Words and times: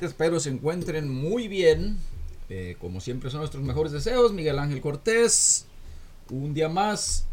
Espero 0.00 0.38
se 0.40 0.50
encuentren 0.50 1.10
muy 1.10 1.48
bien. 1.48 1.98
Eh, 2.48 2.76
como 2.80 3.00
siempre 3.00 3.30
son 3.30 3.40
nuestros 3.40 3.62
mejores 3.62 3.92
deseos. 3.92 4.32
Miguel 4.32 4.58
Ángel 4.58 4.80
Cortés. 4.80 5.66
Un 6.30 6.54
día 6.54 6.68
más. 6.68 7.26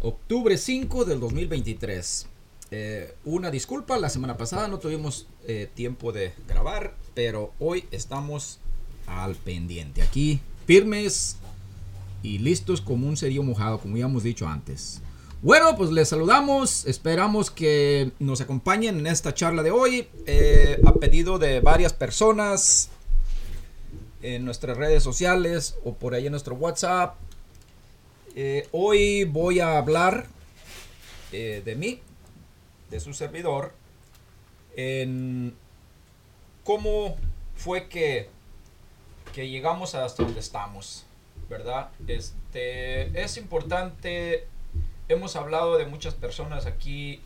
Octubre 0.00 0.56
5 0.56 1.04
del 1.04 1.20
2023. 1.20 2.26
Eh, 2.70 3.14
una 3.24 3.50
disculpa, 3.50 3.98
la 3.98 4.10
semana 4.10 4.36
pasada 4.36 4.68
no 4.68 4.78
tuvimos 4.78 5.26
eh, 5.46 5.70
tiempo 5.74 6.12
de 6.12 6.34
grabar, 6.46 6.94
pero 7.14 7.52
hoy 7.58 7.84
estamos 7.90 8.58
al 9.06 9.34
pendiente. 9.36 10.02
Aquí 10.02 10.40
firmes 10.66 11.36
y 12.22 12.38
listos 12.38 12.82
como 12.82 13.08
un 13.08 13.16
cerillo 13.16 13.42
mojado, 13.42 13.78
como 13.78 13.96
ya 13.96 14.04
hemos 14.04 14.22
dicho 14.22 14.46
antes. 14.46 15.00
Bueno, 15.40 15.76
pues 15.76 15.90
les 15.90 16.08
saludamos. 16.08 16.84
Esperamos 16.86 17.52
que 17.52 18.10
nos 18.18 18.40
acompañen 18.40 18.98
en 18.98 19.06
esta 19.06 19.32
charla 19.34 19.62
de 19.62 19.70
hoy. 19.70 20.08
Eh, 20.26 20.80
a 20.84 20.92
pedido 20.94 21.38
de 21.38 21.60
varias 21.60 21.92
personas 21.92 22.90
en 24.20 24.44
nuestras 24.44 24.76
redes 24.76 25.04
sociales 25.04 25.76
o 25.84 25.94
por 25.94 26.14
ahí 26.14 26.26
en 26.26 26.32
nuestro 26.32 26.56
WhatsApp. 26.56 27.14
Eh, 28.34 28.66
hoy 28.72 29.22
voy 29.22 29.60
a 29.60 29.78
hablar 29.78 30.26
eh, 31.30 31.62
de 31.64 31.76
mí, 31.76 32.00
de 32.90 32.98
su 32.98 33.14
servidor, 33.14 33.72
en 34.74 35.54
cómo 36.64 37.16
fue 37.54 37.88
que, 37.88 38.28
que 39.32 39.48
llegamos 39.48 39.94
hasta 39.94 40.24
donde 40.24 40.40
estamos, 40.40 41.06
¿verdad? 41.48 41.90
Este, 42.08 43.22
es 43.22 43.36
importante 43.36 44.48
hemos 45.08 45.36
hablado 45.36 45.78
de 45.78 45.86
muchas 45.86 46.14
personas 46.14 46.66
aquí 46.66 47.20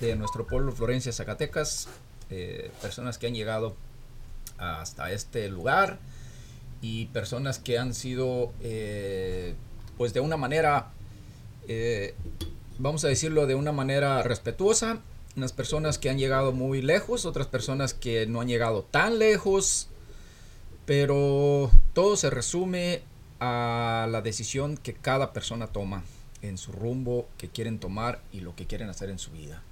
de 0.00 0.16
nuestro 0.16 0.46
pueblo 0.46 0.72
Florencia, 0.72 1.12
Zacatecas, 1.12 1.88
eh, 2.30 2.70
personas 2.80 3.18
que 3.18 3.26
han 3.26 3.34
llegado 3.34 3.76
hasta 4.56 5.12
este 5.12 5.48
lugar 5.48 5.98
y 6.80 7.06
personas 7.06 7.58
que 7.58 7.78
han 7.78 7.94
sido, 7.94 8.52
eh, 8.60 9.54
pues 9.98 10.14
de 10.14 10.20
una 10.20 10.36
manera, 10.36 10.90
eh, 11.68 12.14
vamos 12.78 13.04
a 13.04 13.08
decirlo 13.08 13.46
de 13.46 13.54
una 13.54 13.72
manera 13.72 14.22
respetuosa, 14.22 15.00
unas 15.36 15.52
personas 15.52 15.98
que 15.98 16.10
han 16.10 16.18
llegado 16.18 16.52
muy 16.52 16.82
lejos, 16.82 17.26
otras 17.26 17.46
personas 17.46 17.94
que 17.94 18.26
no 18.26 18.40
han 18.40 18.48
llegado 18.48 18.82
tan 18.82 19.18
lejos, 19.18 19.88
pero 20.86 21.70
todo 21.94 22.16
se 22.16 22.30
resume 22.30 23.02
a 23.40 24.06
la 24.10 24.22
decisión 24.22 24.76
que 24.76 24.94
cada 24.94 25.32
persona 25.32 25.66
toma 25.66 26.04
en 26.42 26.58
su 26.58 26.72
rumbo 26.72 27.28
que 27.38 27.48
quieren 27.48 27.78
tomar 27.78 28.20
y 28.32 28.40
lo 28.40 28.54
que 28.54 28.66
quieren 28.66 28.88
hacer 28.90 29.08
en 29.10 29.18
su 29.18 29.30
vida. 29.30 29.62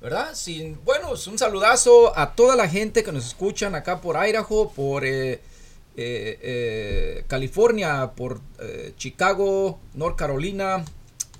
¿Verdad? 0.00 0.34
Sin, 0.34 0.82
bueno, 0.84 1.14
es 1.14 1.26
un 1.26 1.38
saludazo 1.38 2.18
a 2.18 2.34
toda 2.34 2.56
la 2.56 2.68
gente 2.68 3.02
que 3.04 3.12
nos 3.12 3.26
escuchan 3.26 3.74
acá 3.74 4.00
por 4.00 4.16
Idaho, 4.16 4.70
por 4.70 5.04
eh, 5.04 5.34
eh, 5.34 5.40
eh, 5.96 7.24
California, 7.26 8.12
por 8.14 8.40
Chicago, 8.96 9.78
North 9.94 10.16
Carolina 10.16 10.84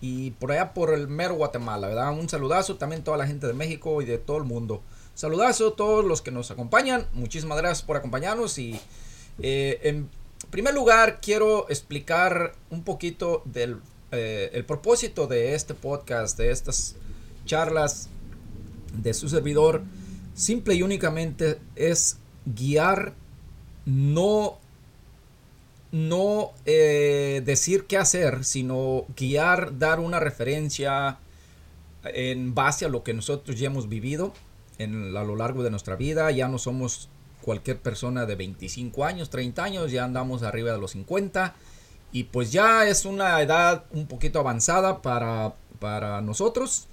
y 0.01 0.31
por 0.33 0.53
allá 0.53 0.73
por 0.73 0.95
el 0.95 1.09
mero 1.09 1.35
Guatemala, 1.35 1.89
¿verdad? 1.89 2.13
Un 2.13 2.29
saludazo 2.29 2.77
también 2.77 3.03
a 3.03 3.05
toda 3.05 3.17
la 3.19 3.27
gente 3.27 3.47
de 3.47 3.53
México 3.53 4.01
y 4.01 4.07
de 4.07 4.19
todo 4.19 4.39
el 4.39 4.45
mundo. 4.45 4.83
Saludazo 5.15 5.69
a 5.69 5.77
todos 5.77 6.05
los 6.05 6.23
que 6.23 6.31
nos 6.31 6.51
acompañan. 6.51 7.07
Muchísimas 7.13 7.59
gracias 7.59 7.83
por 7.83 7.97
acompañarnos 7.97 8.59
y 8.59 8.81
en 9.39 10.09
primer 10.51 10.73
lugar 10.73 11.21
quiero 11.21 11.69
explicar 11.69 12.55
un 12.71 12.83
poquito 12.83 13.43
del 13.45 13.81
eh, 14.13 14.51
el 14.53 14.65
propósito 14.65 15.27
de 15.27 15.55
este 15.55 15.75
podcast, 15.75 16.39
de 16.39 16.51
estas 16.51 16.97
charlas 17.45 18.09
de 18.93 19.15
su 19.15 19.29
servidor, 19.29 19.83
simple 20.35 20.75
y 20.75 20.83
únicamente 20.83 21.59
es 21.77 22.19
guiar, 22.47 23.15
no, 23.87 24.59
no 25.93 26.53
eh, 26.65 27.43
decir 27.45 27.85
qué 27.85 27.97
hacer, 27.97 28.45
sino 28.45 29.05
guiar, 29.17 29.79
dar 29.79 30.01
una 30.01 30.21
referencia 30.21 31.19
en 32.05 32.55
base 32.55 32.85
a 32.85 32.89
lo 32.89 33.03
que 33.03 33.15
nosotros 33.15 33.59
ya 33.59 33.67
hemos 33.67 33.89
vivido 33.89 34.33
en, 34.79 35.17
a 35.17 35.25
lo 35.25 35.37
largo 35.37 35.63
de 35.63 35.71
nuestra 35.71 35.97
vida. 35.97 36.31
Ya 36.31 36.49
no 36.49 36.59
somos 36.59 37.09
cualquier 37.41 37.79
persona 37.79 38.27
de 38.27 38.37
25 38.37 39.05
años, 39.05 39.31
30 39.31 39.63
años, 39.65 39.93
ya 39.93 40.05
andamos 40.05 40.43
arriba 40.43 40.73
de 40.73 40.79
los 40.79 40.93
50 40.93 41.55
y 42.15 42.23
pues 42.23 42.53
ya 42.53 42.87
es 42.87 43.07
una 43.07 43.43
edad 43.43 43.87
un 43.91 44.07
poquito 44.07 44.39
avanzada 44.39 45.03
para, 45.03 45.57
para 45.81 46.23
nosotros. 46.23 46.87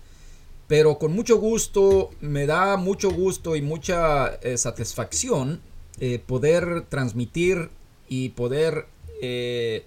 Pero 0.68 0.98
con 0.98 1.14
mucho 1.14 1.38
gusto, 1.38 2.10
me 2.22 2.48
da 2.48 2.76
mucho 2.76 3.12
gusto 3.12 3.56
y 3.56 3.62
mucha 3.62 4.34
eh, 4.42 4.58
satisfacción 4.58 5.62
eh, 6.00 6.18
poder 6.18 6.88
transmitir 6.90 7.70
y 8.10 8.30
poder 8.30 8.88
eh, 9.22 9.86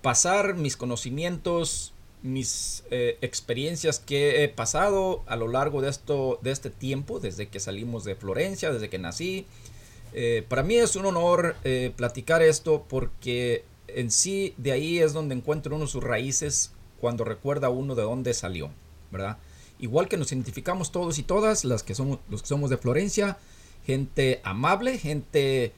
pasar 0.00 0.56
mis 0.56 0.76
conocimientos, 0.76 1.94
mis 2.22 2.82
experiencias 2.90 4.00
que 4.00 4.42
he 4.42 4.48
pasado 4.48 5.22
a 5.26 5.36
lo 5.36 5.46
largo 5.46 5.80
de, 5.80 5.90
esto, 5.90 6.40
de 6.42 6.50
este 6.50 6.70
tiempo, 6.70 7.20
desde 7.20 7.46
que 7.46 7.60
salimos 7.60 8.02
de 8.02 8.16
Florencia, 8.16 8.72
desde 8.72 8.90
que 8.90 8.98
nací. 8.98 9.46
para 10.48 10.64
mí 10.64 10.76
es 10.76 10.96
un 10.96 11.06
honor 11.06 11.56
platicar 11.96 12.42
esto 12.42 12.84
porque 12.88 13.64
en 13.88 14.10
sí, 14.10 14.54
de 14.56 14.72
ahí 14.72 14.98
es 14.98 15.12
donde 15.12 15.34
encuentra 15.34 15.74
uno 15.74 15.86
sus 15.86 16.02
raíces 16.02 16.72
cuando 17.00 17.24
recuerda 17.24 17.68
uno 17.68 17.94
de 17.94 18.02
dónde 18.02 18.34
salió, 18.34 18.70
¿verdad? 19.10 19.38
Igual 19.78 20.08
que 20.08 20.16
nos 20.16 20.30
identificamos 20.30 20.92
todos 20.92 21.18
y 21.18 21.22
todas, 21.22 21.64
las 21.64 21.82
que 21.82 21.94
somos, 21.94 22.20
los 22.28 22.42
que 22.42 22.48
somos 22.48 22.70
de 22.70 22.76
Florencia, 22.76 23.38
gente 23.84 24.40
amable, 24.44 24.98
gente, 24.98 25.72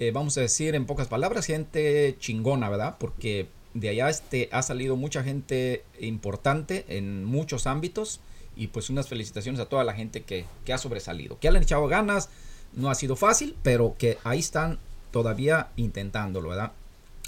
eh, 0.00 0.10
vamos 0.10 0.36
a 0.36 0.40
decir 0.40 0.74
en 0.74 0.86
pocas 0.86 1.08
palabras, 1.08 1.46
gente 1.46 2.16
chingona, 2.18 2.68
¿verdad? 2.68 2.96
Porque 2.98 3.46
de 3.74 3.88
allá 3.88 4.08
este, 4.08 4.48
ha 4.52 4.62
salido 4.62 4.96
mucha 4.96 5.22
gente 5.22 5.84
importante 6.00 6.84
en 6.88 7.24
muchos 7.24 7.66
ámbitos 7.66 8.20
y 8.56 8.68
pues 8.68 8.90
unas 8.90 9.08
felicitaciones 9.08 9.60
a 9.60 9.66
toda 9.66 9.84
la 9.84 9.94
gente 9.94 10.22
que, 10.22 10.46
que 10.64 10.72
ha 10.72 10.78
sobresalido, 10.78 11.38
que 11.38 11.48
han 11.48 11.56
echado 11.56 11.86
ganas, 11.86 12.30
no 12.72 12.90
ha 12.90 12.94
sido 12.94 13.16
fácil, 13.16 13.56
pero 13.62 13.94
que 13.98 14.18
ahí 14.24 14.40
están 14.40 14.78
todavía 15.12 15.68
intentándolo, 15.76 16.48
¿verdad? 16.48 16.72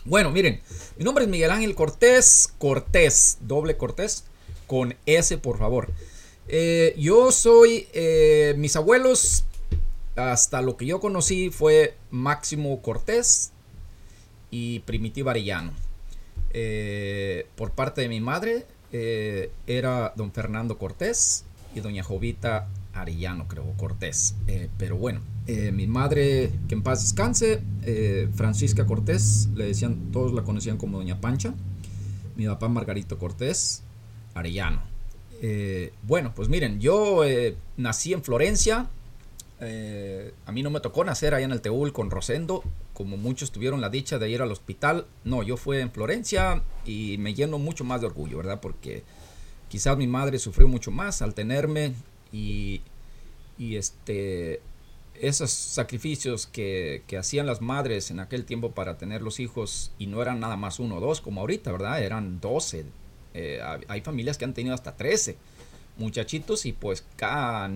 Bueno, 0.06 0.30
miren, 0.30 0.60
mi 0.96 1.04
nombre 1.04 1.24
es 1.24 1.30
Miguel 1.30 1.50
Ángel 1.50 1.74
Cortés, 1.74 2.54
Cortés, 2.58 3.38
doble 3.40 3.76
Cortés, 3.76 4.22
con 4.68 4.94
S 5.04 5.36
por 5.38 5.58
favor. 5.58 5.92
Eh, 6.46 6.94
yo 6.96 7.32
soy, 7.32 7.88
eh, 7.92 8.54
mis 8.56 8.76
abuelos, 8.76 9.46
hasta 10.14 10.62
lo 10.62 10.76
que 10.76 10.86
yo 10.86 11.00
conocí 11.00 11.50
fue 11.50 11.96
Máximo 12.12 12.80
Cortés 12.82 13.50
y 14.52 14.78
Primitiva 14.80 15.32
Arellano. 15.32 15.72
Eh, 16.52 17.48
por 17.56 17.72
parte 17.72 18.02
de 18.02 18.08
mi 18.08 18.20
madre 18.20 18.64
era 18.92 20.12
don 20.14 20.30
Fernando 20.30 20.78
Cortés 20.78 21.44
y 21.74 21.80
doña 21.80 22.04
Jovita 22.04 22.68
Arellano, 22.94 23.48
creo, 23.48 23.74
Cortés. 23.76 24.36
Pero 24.78 24.96
bueno, 24.96 25.20
eh, 25.46 25.72
mi 25.72 25.86
madre, 25.86 26.50
que 26.68 26.74
en 26.74 26.82
paz 26.82 27.02
descanse, 27.02 27.62
eh, 27.82 28.28
Francisca 28.34 28.86
Cortés, 28.86 29.48
le 29.54 29.66
decían, 29.66 30.10
todos 30.12 30.32
la 30.32 30.42
conocían 30.42 30.76
como 30.76 30.98
Doña 30.98 31.20
Pancha. 31.20 31.54
Mi 32.36 32.46
papá 32.46 32.68
Margarito 32.68 33.18
Cortés, 33.18 33.82
Arellano. 34.34 34.82
bueno, 36.02 36.32
pues 36.34 36.48
miren, 36.48 36.80
yo 36.80 37.22
nací 37.76 38.12
en 38.12 38.22
Florencia. 38.22 38.88
a 39.60 40.52
mí 40.52 40.62
no 40.62 40.70
me 40.70 40.80
tocó 40.80 41.04
nacer 41.04 41.34
allá 41.34 41.46
en 41.46 41.52
el 41.52 41.62
Teúl 41.62 41.92
con 41.92 42.10
Rosendo, 42.10 42.62
como 42.96 43.18
muchos 43.18 43.52
tuvieron 43.52 43.82
la 43.82 43.90
dicha 43.90 44.18
de 44.18 44.30
ir 44.30 44.40
al 44.40 44.50
hospital. 44.50 45.06
No, 45.22 45.42
yo 45.42 45.58
fui 45.58 45.78
en 45.78 45.90
Florencia 45.90 46.62
y 46.86 47.16
me 47.18 47.34
lleno 47.34 47.58
mucho 47.58 47.84
más 47.84 48.00
de 48.00 48.06
orgullo, 48.06 48.38
¿verdad? 48.38 48.60
Porque 48.60 49.04
quizás 49.68 49.98
mi 49.98 50.06
madre 50.06 50.38
sufrió 50.38 50.66
mucho 50.66 50.90
más 50.90 51.20
al 51.20 51.34
tenerme 51.34 51.92
y, 52.32 52.80
este, 53.58 54.60
esos 55.20 55.50
sacrificios 55.50 56.46
que, 56.46 57.02
hacían 57.18 57.46
las 57.46 57.60
madres 57.60 58.10
en 58.10 58.20
aquel 58.20 58.44
tiempo 58.44 58.72
para 58.72 58.98
tener 58.98 59.22
los 59.22 59.40
hijos 59.40 59.92
y 59.98 60.06
no 60.06 60.22
eran 60.22 60.40
nada 60.40 60.56
más 60.56 60.78
uno 60.80 60.96
o 60.96 61.00
dos 61.00 61.20
como 61.20 61.40
ahorita, 61.40 61.72
¿verdad? 61.72 62.02
Eran 62.02 62.40
doce. 62.40 62.84
Eh, 63.34 63.60
hay 63.88 64.00
familias 64.00 64.38
que 64.38 64.44
han 64.44 64.54
tenido 64.54 64.74
hasta 64.74 64.96
trece 64.96 65.36
muchachitos 65.98 66.66
y 66.66 66.72
pues 66.72 67.04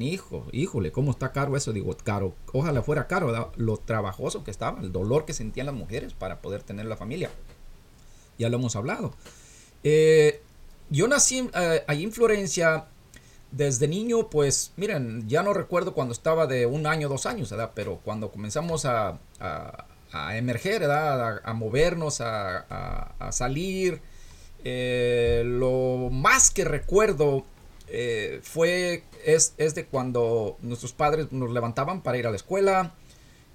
hijo 0.00 0.46
híjole, 0.52 0.92
¿cómo 0.92 1.10
está 1.10 1.32
caro 1.32 1.56
eso? 1.56 1.72
Digo, 1.72 1.96
caro, 2.04 2.34
ojalá 2.52 2.82
fuera 2.82 3.06
caro, 3.06 3.28
¿verdad? 3.28 3.48
lo 3.56 3.76
trabajoso 3.78 4.44
que 4.44 4.50
estaba, 4.50 4.80
el 4.80 4.92
dolor 4.92 5.24
que 5.24 5.32
sentían 5.32 5.66
las 5.66 5.74
mujeres 5.74 6.12
para 6.12 6.40
poder 6.40 6.62
tener 6.62 6.86
la 6.86 6.96
familia. 6.96 7.30
Ya 8.38 8.48
lo 8.48 8.56
hemos 8.56 8.76
hablado. 8.76 9.14
Eh, 9.84 10.42
yo 10.90 11.08
nací 11.08 11.48
eh, 11.54 11.84
allí 11.86 12.04
en 12.04 12.12
Florencia 12.12 12.86
desde 13.52 13.88
niño, 13.88 14.30
pues, 14.30 14.72
miren, 14.76 15.28
ya 15.28 15.42
no 15.42 15.52
recuerdo 15.52 15.92
cuando 15.92 16.12
estaba 16.12 16.46
de 16.46 16.66
un 16.66 16.86
año, 16.86 17.08
dos 17.08 17.26
años, 17.26 17.50
¿verdad? 17.50 17.72
Pero 17.74 18.00
cuando 18.04 18.30
comenzamos 18.30 18.84
a, 18.84 19.18
emerger, 20.34 20.80
¿verdad? 20.80 21.40
A, 21.42 21.52
movernos, 21.52 22.20
a, 22.20 23.30
salir, 23.32 24.00
eh, 24.64 25.42
lo 25.44 26.10
más 26.12 26.50
que 26.50 26.64
recuerdo 26.64 27.44
eh, 27.88 28.40
fue, 28.42 29.04
es, 29.24 29.54
es, 29.58 29.74
de 29.74 29.86
cuando 29.86 30.56
nuestros 30.60 30.92
padres 30.92 31.32
nos 31.32 31.50
levantaban 31.50 32.02
para 32.02 32.18
ir 32.18 32.26
a 32.26 32.30
la 32.30 32.36
escuela, 32.36 32.94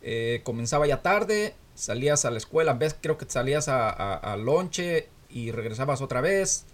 eh, 0.02 0.42
comenzaba 0.44 0.88
ya 0.88 1.02
tarde, 1.02 1.56
salías 1.74 2.26
a 2.26 2.32
la 2.32 2.38
escuela, 2.38 2.74
ves, 2.74 2.96
creo 3.00 3.18
que 3.18 3.26
salías 3.30 3.70
a, 3.70 3.90
a, 3.90 4.36
lonche 4.36 5.08
y 5.30 5.52
regresabas 5.52 6.02
otra 6.02 6.20
vez. 6.20 6.66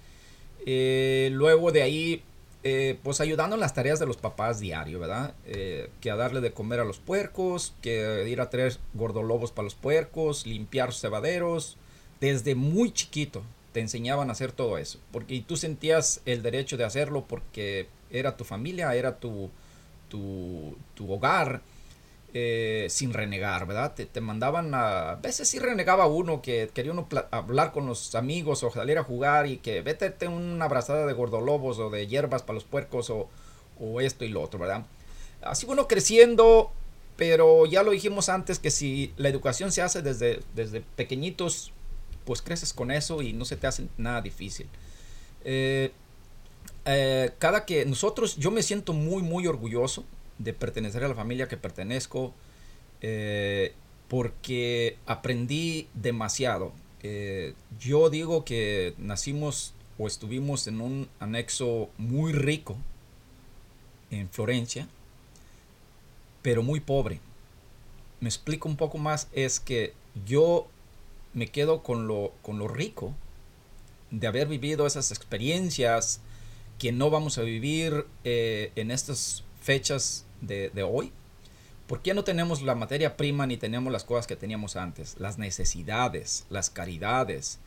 Luego 0.66 1.72
de 1.72 1.82
ahí, 1.82 2.24
eh, 2.64 2.98
pues 3.04 3.22
ayudando 3.22 3.56
en 3.56 3.60
las 3.60 3.74
tareas 3.74 4.00
de 4.00 4.06
los 4.06 4.18
papás 4.18 4.60
diario, 4.60 5.00
¿verdad? 5.00 5.34
que 5.46 6.12
a 6.12 6.16
darle 6.16 6.42
de 6.42 6.54
comer 6.54 6.80
a 6.80 6.86
los 6.86 7.00
puercos, 7.00 7.74
que 7.82 8.28
ir 8.30 8.42
a 8.42 8.50
traer 8.50 8.78
gordolobos 8.94 9.52
para 9.52 9.64
los 9.64 9.76
puercos, 9.76 10.46
limpiar 10.46 10.94
cebaderos, 10.94 11.78
desde 12.20 12.56
muy 12.56 12.92
chiquito 12.92 13.44
te 13.72 13.80
enseñaban 13.80 14.30
a 14.30 14.34
hacer 14.34 14.52
todo 14.52 14.78
eso. 14.78 15.00
Porque 15.12 15.44
tú 15.48 15.58
sentías 15.58 16.22
el 16.26 16.42
derecho 16.42 16.78
de 16.78 16.84
hacerlo 16.84 17.26
porque 17.28 17.88
era 18.10 18.38
tu 18.38 18.44
familia, 18.44 18.94
era 18.96 19.20
tu, 19.20 19.50
tu, 20.10 20.78
tu 20.94 21.12
hogar. 21.12 21.62
Eh, 22.34 22.88
sin 22.90 23.12
renegar, 23.12 23.68
¿verdad? 23.68 23.94
Te, 23.94 24.22
mandaban 24.22 24.74
a... 24.74 25.12
A 25.12 25.16
veces 25.16 25.50
sí 25.50 25.60
renegaba 25.60 26.08
uno 26.08 26.42
que 26.42 26.70
quería 26.74 26.94
uno 26.94 27.06
hablar 27.30 27.74
con 27.74 27.88
los 27.88 28.16
amigos 28.16 28.64
o 28.64 28.72
salir 28.72 28.98
a 28.98 29.04
jugar 29.04 29.48
y 29.48 29.58
que 29.58 29.82
vete 29.82 30.28
una 30.30 30.64
abrazada 30.64 31.06
de 31.06 31.12
gordolobos 31.12 31.78
o 31.80 31.90
de 31.90 32.08
hierbas 32.08 32.42
para 32.42 32.54
los 32.54 32.64
puercos 32.64 33.10
o, 33.10 33.28
o 33.82 34.00
esto 34.00 34.24
y 34.24 34.30
lo 34.30 34.42
otro, 34.42 34.60
¿verdad? 34.60 34.86
Así 35.42 35.66
uno 35.68 35.90
creciendo, 35.90 36.72
pero 37.18 37.66
ya 37.66 37.84
lo 37.84 37.92
dijimos 37.92 38.30
antes 38.30 38.60
que 38.60 38.72
si 38.72 39.14
la 39.18 39.28
educación 39.28 39.74
se 39.74 39.82
hace 39.82 40.02
desde, 40.02 40.40
desde 40.56 40.80
pequeñitos, 40.80 41.74
pues 42.24 42.42
creces 42.42 42.72
con 42.72 42.92
eso 42.92 43.22
y 43.22 43.34
no 43.34 43.44
se 43.44 43.58
te 43.58 43.68
hace 43.68 43.90
nada 43.98 44.22
difícil. 44.22 44.70
Eh, 45.44 45.92
eh, 46.86 47.32
cada 47.40 47.66
que 47.66 47.86
nosotros, 47.86 48.38
yo 48.38 48.52
me 48.52 48.64
siento 48.64 48.94
muy, 48.94 49.22
muy 49.22 49.48
orgulloso 49.48 50.06
de 50.44 50.54
pertenecer 50.54 51.04
a 51.04 51.08
la 51.08 51.16
familia 51.16 51.48
que 51.48 51.58
pertenezco 51.58 52.34
eh, 53.02 53.74
porque 54.08 54.98
aprendí 55.06 55.88
demasiado. 55.94 56.74
yo 57.80 58.10
digo 58.10 58.46
que 58.46 58.94
nacimos 58.98 59.74
o 59.98 60.08
estuvimos 60.08 60.68
en 60.68 60.82
un 60.82 61.10
anexo 61.20 61.90
muy 61.98 62.34
rico 62.34 62.76
en 64.12 64.30
Florencia, 64.30 64.88
pero 66.42 66.64
muy 66.64 66.80
pobre. 66.80 67.20
Me 68.20 68.30
explico 68.30 68.68
un 68.68 68.78
poco 68.78 68.98
más, 68.98 69.28
es 69.32 69.60
que 69.60 69.94
yo 70.26 70.68
me 71.34 71.48
quedo 71.48 71.82
con 71.82 72.08
lo, 72.08 72.34
con 72.42 72.60
lo 72.60 72.68
rico 72.68 73.14
de 74.12 74.28
haber 74.28 74.48
vivido 74.48 74.86
esas 74.86 75.12
experiencias 75.12 76.22
que 76.78 76.92
no 76.92 77.10
vamos 77.10 77.38
a 77.38 77.44
vivir 77.44 78.06
eh, 78.24 78.72
en 78.76 78.92
estas 78.92 79.44
fechas 79.62 80.26
de, 80.42 80.84
hoy. 80.84 81.12
¿Por 81.88 82.02
qué 82.02 82.14
no 82.14 82.24
tenemos 82.24 82.62
la 82.62 82.76
materia 82.76 83.18
prima 83.18 83.46
ni 83.48 83.58
tenemos 83.58 83.92
las 83.92 84.04
cosas 84.04 84.28
que 84.28 84.36
teníamos 84.36 84.76
antes? 84.76 85.16
Las 85.20 85.38
necesidades, 85.38 86.46
las 86.50 86.70
caridades, 86.70 87.60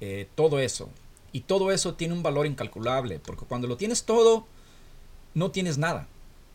eh, 0.00 0.28
todo 0.34 0.58
eso. 0.60 0.88
Y 1.32 1.40
todo 1.40 1.70
eso 1.70 1.94
tiene 1.94 2.14
un 2.14 2.22
valor 2.22 2.46
incalculable, 2.46 3.20
porque 3.20 3.44
cuando 3.44 3.68
lo 3.68 3.76
tienes 3.76 4.04
todo, 4.04 4.46
no 5.34 5.50
tienes 5.50 5.78
nada. 5.78 6.08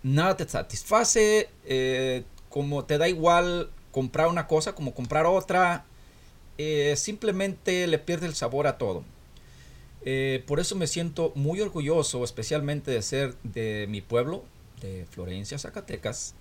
Nada 0.04 0.36
te 0.36 0.48
satisface, 0.48 1.50
eh, 1.66 2.24
como 2.50 2.86
te 2.86 2.98
da 2.98 3.08
igual 3.08 3.70
comprar 3.92 4.28
una 4.28 4.46
cosa 4.46 4.76
como 4.76 4.94
comprar 4.94 5.26
otra, 5.26 5.86
eh, 6.58 6.94
simplemente 6.98 7.88
le 7.88 8.00
pierde 8.00 8.28
el 8.28 8.36
sabor 8.36 8.68
a 8.68 8.78
todo. 8.78 9.04
Eh, 10.04 10.44
por 10.46 10.60
eso 10.60 10.76
me 10.76 10.88
siento 10.88 11.32
muy 11.36 11.62
orgulloso, 11.62 12.24
especialmente 12.24 12.92
de 12.92 13.02
ser 13.02 13.36
de 13.44 13.88
mi 13.90 14.02
pueblo, 14.02 14.44
de 14.82 15.06
Florencia, 15.10 15.58
Zacatecas. 15.58 16.36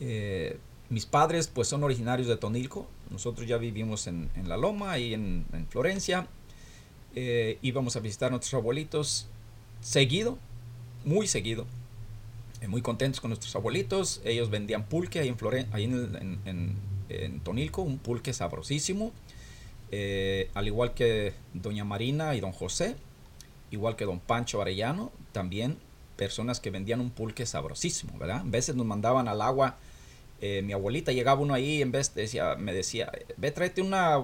Eh, 0.00 0.58
mis 0.88 1.06
padres 1.06 1.46
pues 1.46 1.68
son 1.68 1.84
originarios 1.84 2.28
de 2.28 2.36
Tonilco, 2.36 2.88
nosotros 3.10 3.46
ya 3.46 3.58
vivimos 3.58 4.06
en, 4.06 4.30
La 4.46 4.56
Loma 4.56 4.98
y 4.98 5.14
en, 5.14 5.46
en 5.52 5.66
Florencia. 5.68 6.26
íbamos 7.14 7.96
a 7.96 8.00
visitar 8.00 8.28
a 8.28 8.30
nuestros 8.30 8.54
abuelitos 8.54 9.28
seguido, 9.80 10.38
muy 11.04 11.26
seguido. 11.26 11.66
muy 12.68 12.82
contentos 12.82 13.20
con 13.20 13.30
nuestros 13.30 13.54
abuelitos. 13.56 14.20
Ellos 14.24 14.50
vendían 14.50 14.86
pulque 14.86 15.20
ahí 15.20 15.28
en, 15.28 15.38
Floren 15.38 15.66
ahí 15.72 15.84
en, 15.84 16.40
en, 16.44 16.76
en 17.08 17.40
Tonilco, 17.40 17.82
un 17.82 17.98
pulque 17.98 18.32
sabrosísimo. 18.32 19.12
Eh, 19.92 20.50
al 20.54 20.66
igual 20.68 20.94
que 20.94 21.34
doña 21.52 21.84
Marina 21.84 22.34
y 22.34 22.40
don 22.40 22.52
José, 22.52 22.96
igual 23.70 23.96
que 23.96 24.04
don 24.04 24.20
Pancho 24.20 24.62
Arellano, 24.62 25.10
también 25.32 25.78
personas 26.20 26.60
que 26.60 26.70
vendían 26.70 27.00
un 27.00 27.08
pulque 27.08 27.46
sabrosísimo, 27.46 28.12
¿verdad? 28.18 28.40
A 28.40 28.44
veces 28.44 28.76
nos 28.76 28.84
mandaban 28.84 29.26
al 29.26 29.40
agua, 29.40 29.78
eh, 30.42 30.60
mi 30.60 30.74
abuelita 30.74 31.12
llegaba 31.12 31.40
uno 31.40 31.54
ahí, 31.54 31.80
en 31.80 31.92
vez 31.92 32.14
decía, 32.14 32.56
me 32.56 32.74
decía, 32.74 33.10
ve 33.38 33.50
tráete 33.50 33.80
una, 33.80 34.18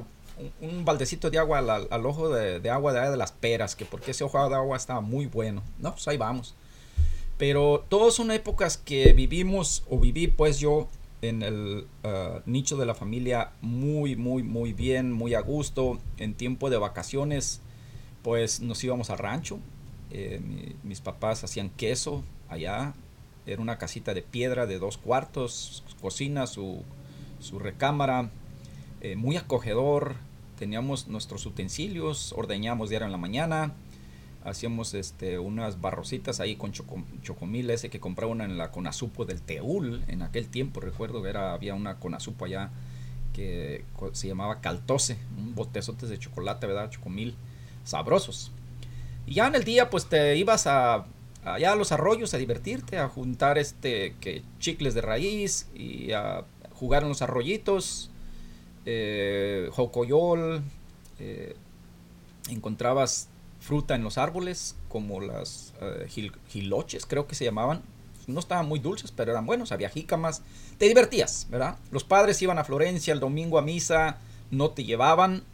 un, 0.61 0.85
baldecito 0.85 1.31
de 1.31 1.39
agua 1.39 1.59
al, 1.59 2.05
ojo 2.05 2.29
de, 2.29 2.69
agua 2.69 2.93
de, 2.93 3.11
de 3.11 3.17
las 3.17 3.33
peras, 3.33 3.75
que 3.75 3.87
porque 3.87 4.11
ese 4.11 4.25
ojo 4.25 4.47
de 4.47 4.55
agua 4.55 4.77
estaba 4.77 5.01
muy 5.01 5.25
bueno, 5.25 5.63
no, 5.79 5.93
pues 5.93 6.07
ahí 6.07 6.19
vamos. 6.19 6.55
Pero 7.39 7.87
todas 7.89 8.13
son 8.13 8.31
épocas 8.31 8.77
que 8.77 9.15
vivimos 9.15 9.83
o 9.89 9.99
viví 9.99 10.27
pues 10.27 10.59
yo 10.59 10.89
en 11.23 11.43
el 11.43 11.87
uh, 12.05 12.41
nicho 12.45 12.77
de 12.77 12.85
la 12.85 12.95
familia 12.95 13.53
muy, 13.63 14.17
muy, 14.17 14.43
muy 14.43 14.75
bien, 14.75 15.13
muy 15.13 15.33
a 15.33 15.41
gusto. 15.41 15.99
En 16.19 16.35
tiempo 16.35 16.69
de 16.69 16.77
vacaciones, 16.77 17.63
pues 18.23 18.61
nos 18.61 18.85
íbamos 18.85 19.09
al 19.09 19.19
rancho. 19.19 19.59
Eh, 20.11 20.41
mis 20.83 21.01
papás 21.01 21.45
hacían 21.45 21.71
queso 21.71 22.25
allá. 22.49 22.95
Era 23.47 23.63
una 23.63 23.79
casita 23.79 24.15
de 24.15 24.23
piedra 24.23 24.67
de 24.67 24.79
dos 24.79 24.99
cuartos, 24.99 25.85
cocina, 26.01 26.47
su, 26.47 26.83
su 27.41 27.59
recámara, 27.59 28.31
eh, 29.01 29.17
muy 29.17 29.37
acogedor. 29.37 30.17
Teníamos 30.59 31.07
nuestros 31.09 31.47
utensilios, 31.47 32.33
ordeñamos 32.33 32.89
diario 32.89 33.07
en 33.07 33.13
la 33.13 33.19
mañana 33.19 33.75
hacíamos 34.47 34.95
este, 34.95 35.39
unas 35.39 35.81
barrocitas 35.81 36.39
ahí 36.39 36.55
con 36.55 36.73
chocomil 36.73 37.69
ese 37.69 37.91
que 37.91 37.99
compraba 37.99 38.33
en 38.33 38.57
la 38.57 38.71
Conasupo 38.71 39.25
del 39.25 39.43
Teúl 39.43 40.05
en 40.07 40.23
aquel 40.23 40.47
tiempo, 40.49 40.81
recuerdo 40.81 41.23
que 41.23 41.31
era, 41.31 41.53
había 41.53 41.75
una 41.75 41.99
Conasupo 41.99 42.45
allá 42.45 42.71
que 43.33 43.85
se 44.13 44.29
llamaba 44.29 44.61
Caltose, 44.61 45.19
un 45.37 45.55
botezotes 45.55 46.09
de 46.09 46.19
chocolate, 46.19 46.67
¿verdad? 46.67 46.91
Chocomil, 46.91 47.35
sabrosos. 47.85 48.53
Y 49.27 49.35
ya 49.35 49.47
en 49.49 49.55
el 49.55 49.65
día 49.65 49.91
pues 49.91 50.07
te 50.07 50.37
ibas 50.37 50.67
a, 50.67 51.07
allá 51.45 51.73
a 51.73 51.77
los 51.77 51.93
arroyos 51.93 52.33
a 52.35 52.39
divertirte, 52.39 52.99
a 52.99 53.09
juntar 53.09 53.59
este 53.59 54.15
que 54.21 54.43
chicles 54.59 54.95
de 54.95 55.01
raíz 55.01 55.69
y 55.75 56.13
a 56.13 56.45
jugar 56.73 57.03
en 57.03 57.09
los 57.09 57.23
arroyitos, 57.23 58.11
eh, 58.85 59.69
jocoyol, 59.73 60.63
eh, 61.19 61.57
encontrabas 62.49 63.29
fruta 63.61 63.95
en 63.95 64.05
los 64.05 64.19
árboles, 64.19 64.77
como 64.89 65.21
las 65.21 65.75
uh, 65.81 66.07
giloches, 66.49 67.05
creo 67.05 67.27
que 67.27 67.35
se 67.35 67.45
llamaban. 67.45 67.83
No 68.27 68.41
estaban 68.41 68.67
muy 68.67 68.79
dulces, 68.81 69.13
pero 69.13 69.33
eran 69.33 69.47
buenos, 69.47 69.73
había 69.73 69.89
jícamas. 69.89 70.43
Te 70.79 70.87
divertías, 70.87 71.47
¿verdad? 71.51 71.77
Los 71.91 72.05
padres 72.05 72.41
iban 72.43 72.59
a 72.59 72.65
Florencia 72.65 73.13
el 73.13 73.21
domingo 73.21 73.59
a 73.59 73.63
misa, 73.63 74.19
no 74.51 74.71
te 74.71 74.85
llevaban. 74.85 75.45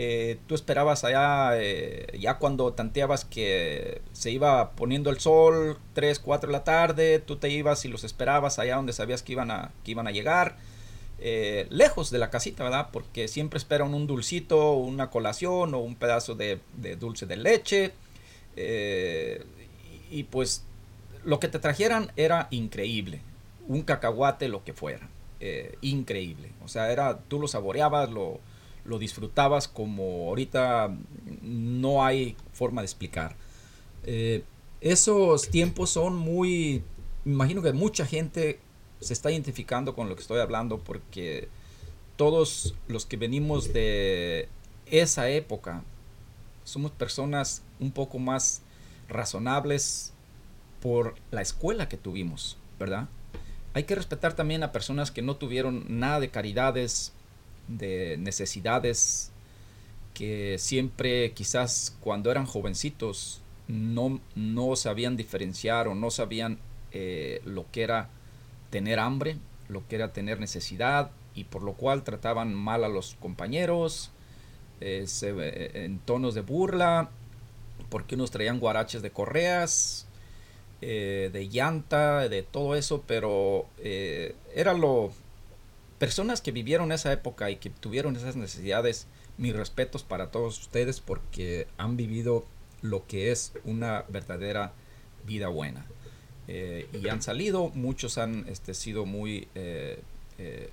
Eh, 0.00 0.38
tú 0.46 0.54
esperabas 0.54 1.02
allá, 1.02 1.60
eh, 1.60 2.16
ya 2.20 2.38
cuando 2.38 2.72
tanteabas 2.72 3.24
que 3.24 4.00
se 4.12 4.30
iba 4.30 4.70
poniendo 4.70 5.10
el 5.10 5.18
sol, 5.18 5.76
3, 5.94 6.20
4 6.20 6.46
de 6.46 6.52
la 6.52 6.62
tarde, 6.62 7.18
tú 7.18 7.34
te 7.34 7.50
ibas 7.50 7.84
y 7.84 7.88
los 7.88 8.04
esperabas 8.04 8.60
allá 8.60 8.76
donde 8.76 8.92
sabías 8.92 9.24
que 9.24 9.32
iban 9.32 9.50
a, 9.50 9.72
que 9.82 9.90
iban 9.90 10.06
a 10.06 10.12
llegar 10.12 10.56
eh, 11.18 11.66
lejos 11.70 12.12
de 12.12 12.18
la 12.20 12.30
casita, 12.30 12.62
¿verdad? 12.62 12.90
Porque 12.92 13.26
siempre 13.26 13.58
esperan 13.58 13.92
un 13.92 14.06
dulcito, 14.06 14.74
una 14.74 15.10
colación 15.10 15.74
o 15.74 15.80
un 15.80 15.96
pedazo 15.96 16.36
de, 16.36 16.60
dulce 17.00 17.26
de 17.26 17.36
leche. 17.36 17.92
Y, 20.10 20.22
pues 20.24 20.64
lo 21.24 21.40
que 21.40 21.48
te 21.48 21.58
trajeran 21.58 22.12
era 22.14 22.46
increíble. 22.52 23.20
Un 23.66 23.82
cacahuate, 23.82 24.48
lo 24.48 24.62
que 24.62 24.74
fuera. 24.74 25.08
Increíble. 25.80 26.52
O 26.64 26.68
sea, 26.68 26.92
era, 26.92 27.18
tú 27.18 27.40
lo 27.40 27.48
saboreabas, 27.48 28.10
lo, 28.10 28.40
lo 28.88 28.98
disfrutabas 28.98 29.68
como 29.68 30.28
ahorita 30.28 30.96
no 31.42 32.04
hay 32.04 32.36
forma 32.52 32.80
de 32.80 32.86
explicar. 32.86 33.36
esos 34.80 35.48
tiempos 35.48 35.90
son 35.90 36.16
muy, 36.16 36.82
imagino 37.24 37.62
que 37.62 37.72
mucha 37.72 38.06
gente 38.06 38.60
se 39.00 39.12
está 39.12 39.30
identificando 39.30 39.94
con 39.94 40.08
lo 40.08 40.16
que 40.16 40.22
estoy 40.22 40.40
hablando 40.40 40.78
porque 40.78 41.48
todos 42.16 42.74
los 42.88 43.06
que 43.06 43.16
venimos 43.16 43.72
de 43.72 44.48
esa 44.86 45.28
época 45.28 45.84
somos 46.64 46.90
personas 46.90 47.62
un 47.80 47.92
poco 47.92 48.18
más 48.18 48.62
razonables 49.08 50.12
por 50.82 51.14
la 51.30 51.42
escuela 51.42 51.88
que 51.88 51.96
tuvimos, 51.96 52.58
¿verdad? 52.78 53.08
Hay 53.74 53.84
que 53.84 53.94
respetar 53.94 54.34
también 54.34 54.62
a 54.62 54.72
personas 54.72 55.10
que 55.10 55.22
no 55.22 55.36
tuvieron 55.36 55.84
nada 55.88 56.20
de 56.20 56.30
caridades, 56.30 57.12
de 57.68 58.16
necesidades, 58.18 59.30
que 60.14 60.56
siempre 60.58 61.32
quizás 61.32 61.96
cuando 62.00 62.30
eran 62.30 62.46
jovencitos 62.46 63.40
no, 63.68 64.20
no 64.34 64.74
sabían 64.76 65.16
diferenciar 65.16 65.88
o 65.88 65.94
no 65.94 66.10
sabían 66.10 66.58
eh, 66.92 67.40
lo 67.44 67.70
que 67.70 67.82
era 67.82 68.10
tener 68.70 68.98
hambre 68.98 69.36
lo 69.68 69.86
que 69.86 69.96
era 69.96 70.12
tener 70.12 70.40
necesidad 70.40 71.10
y 71.34 71.44
por 71.44 71.62
lo 71.62 71.74
cual 71.74 72.02
trataban 72.02 72.54
mal 72.54 72.84
a 72.84 72.88
los 72.88 73.14
compañeros 73.20 74.10
eh, 74.80 75.06
en 75.74 75.98
tonos 76.00 76.34
de 76.34 76.40
burla, 76.40 77.10
porque 77.90 78.14
unos 78.14 78.30
traían 78.30 78.58
guaraches 78.58 79.02
de 79.02 79.10
correas, 79.10 80.06
eh, 80.80 81.30
de 81.32 81.48
llanta, 81.48 82.28
de 82.28 82.42
todo 82.42 82.74
eso, 82.74 83.04
pero 83.06 83.66
eh, 83.78 84.34
era 84.54 84.72
lo... 84.72 85.12
Personas 85.98 86.40
que 86.40 86.52
vivieron 86.52 86.92
esa 86.92 87.12
época 87.12 87.50
y 87.50 87.56
que 87.56 87.70
tuvieron 87.70 88.16
esas 88.16 88.36
necesidades, 88.36 89.06
mis 89.36 89.54
respetos 89.54 90.02
para 90.02 90.30
todos 90.30 90.60
ustedes 90.60 91.00
porque 91.00 91.66
han 91.76 91.96
vivido 91.96 92.44
lo 92.82 93.06
que 93.06 93.32
es 93.32 93.52
una 93.64 94.04
verdadera 94.08 94.72
vida 95.26 95.48
buena. 95.48 95.86
y 96.46 97.08
han 97.08 97.20
salido, 97.20 97.70
muchos 97.70 98.16
han 98.16 98.46
este, 98.48 98.74
sido 98.74 99.04
muy 99.04 99.48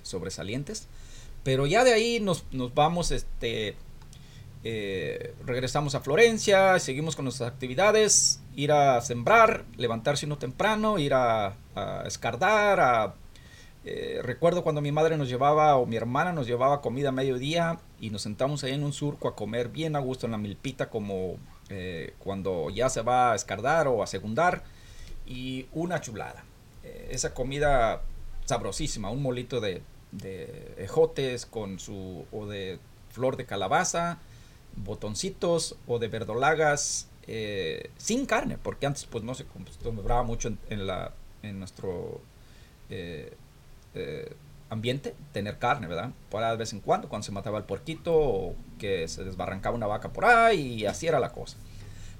sobresalientes, 0.02 0.88
pero 1.46 1.64
ya 1.66 1.84
de 1.84 1.92
ahí 1.92 2.18
nos, 2.18 2.44
vamos 2.74 3.12
este, 3.12 3.76
eh, 4.64 5.32
regresamos 5.44 5.94
a 5.94 6.00
Florencia, 6.00 6.76
seguimos 6.80 7.14
con 7.14 7.24
nuestras 7.24 7.52
actividades, 7.52 8.40
ir 8.56 8.72
a 8.72 9.00
sembrar, 9.00 9.64
levantarse 9.76 10.26
uno 10.26 10.38
temprano, 10.38 10.98
ir 10.98 11.14
a, 11.14 11.54
escardar, 12.04 12.80
a, 12.80 13.14
eh, 13.88 14.18
recuerdo 14.20 14.64
cuando 14.64 14.80
mi 14.80 14.90
madre 14.90 15.16
nos 15.16 15.28
llevaba 15.28 15.76
o 15.76 15.86
mi 15.86 15.94
hermana 15.94 16.32
nos 16.32 16.48
llevaba 16.48 16.80
comida 16.80 17.10
a 17.10 17.12
mediodía 17.12 17.78
y 18.00 18.10
nos 18.10 18.22
sentamos 18.22 18.64
ahí 18.64 18.72
en 18.72 18.82
un 18.82 18.92
surco 18.92 19.28
a 19.28 19.36
comer 19.36 19.68
bien 19.68 19.94
a 19.94 20.00
gusto 20.00 20.26
en 20.26 20.32
la 20.32 20.38
milpita 20.38 20.90
como 20.90 21.36
eh, 21.68 22.12
cuando 22.18 22.68
ya 22.70 22.88
se 22.88 23.02
va 23.02 23.30
a 23.30 23.36
escardar 23.36 23.86
o 23.86 24.02
a 24.02 24.08
segundar 24.08 24.64
y 25.24 25.66
una 25.72 26.00
chulada. 26.00 26.44
esa 27.10 27.32
comida 27.32 28.02
sabrosísima, 28.44 29.10
un 29.10 29.22
molito 29.22 29.60
de, 29.60 29.82
ejotes 30.78 31.46
con 31.46 31.78
su 31.78 32.24
o 32.32 32.46
de 32.46 32.80
flor 33.10 33.36
de 33.36 33.46
calabaza, 33.46 34.18
botoncitos 34.74 35.76
o 35.86 36.00
de 36.00 36.08
verdolagas 36.08 37.08
eh, 37.28 37.90
sin 37.98 38.26
carne, 38.26 38.58
porque 38.58 38.86
antes 38.86 39.04
pues 39.06 39.22
no 39.22 39.34
se 39.34 39.44
acostumbraba 39.44 40.24
mucho 40.24 40.52
en, 40.70 40.86
la, 40.88 41.12
en 41.42 41.60
nuestro 41.60 42.20
eh, 42.90 43.36
eh, 43.96 44.36
ambiente 44.70 45.14
tener 45.32 45.58
carne, 45.58 45.86
¿verdad? 45.86 46.10
Para 46.30 46.50
de 46.50 46.56
vez 46.56 46.72
en 46.72 46.80
cuando, 46.80 47.08
cuando 47.08 47.24
se 47.24 47.32
mataba 47.32 47.58
el 47.58 47.64
puerquito 47.64 48.54
que 48.78 49.08
se 49.08 49.24
desbarrancaba 49.24 49.76
una 49.76 49.86
vaca 49.86 50.12
por 50.12 50.24
ahí 50.24 50.74
y 50.74 50.86
así 50.86 51.06
era 51.06 51.20
la 51.20 51.32
cosa. 51.32 51.56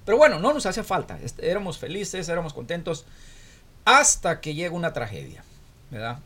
Pero 0.05 0.17
bueno, 0.17 0.39
no 0.39 0.53
nos 0.53 0.65
hacía 0.65 0.83
falta, 0.83 1.19
éramos 1.39 1.77
felices, 1.77 2.29
éramos 2.29 2.53
contentos 2.53 3.05
hasta 3.83 4.39
que 4.39 4.53
llega 4.53 4.73
una 4.73 4.93
tragedia, 4.93 5.43
¿verdad? 5.91 6.19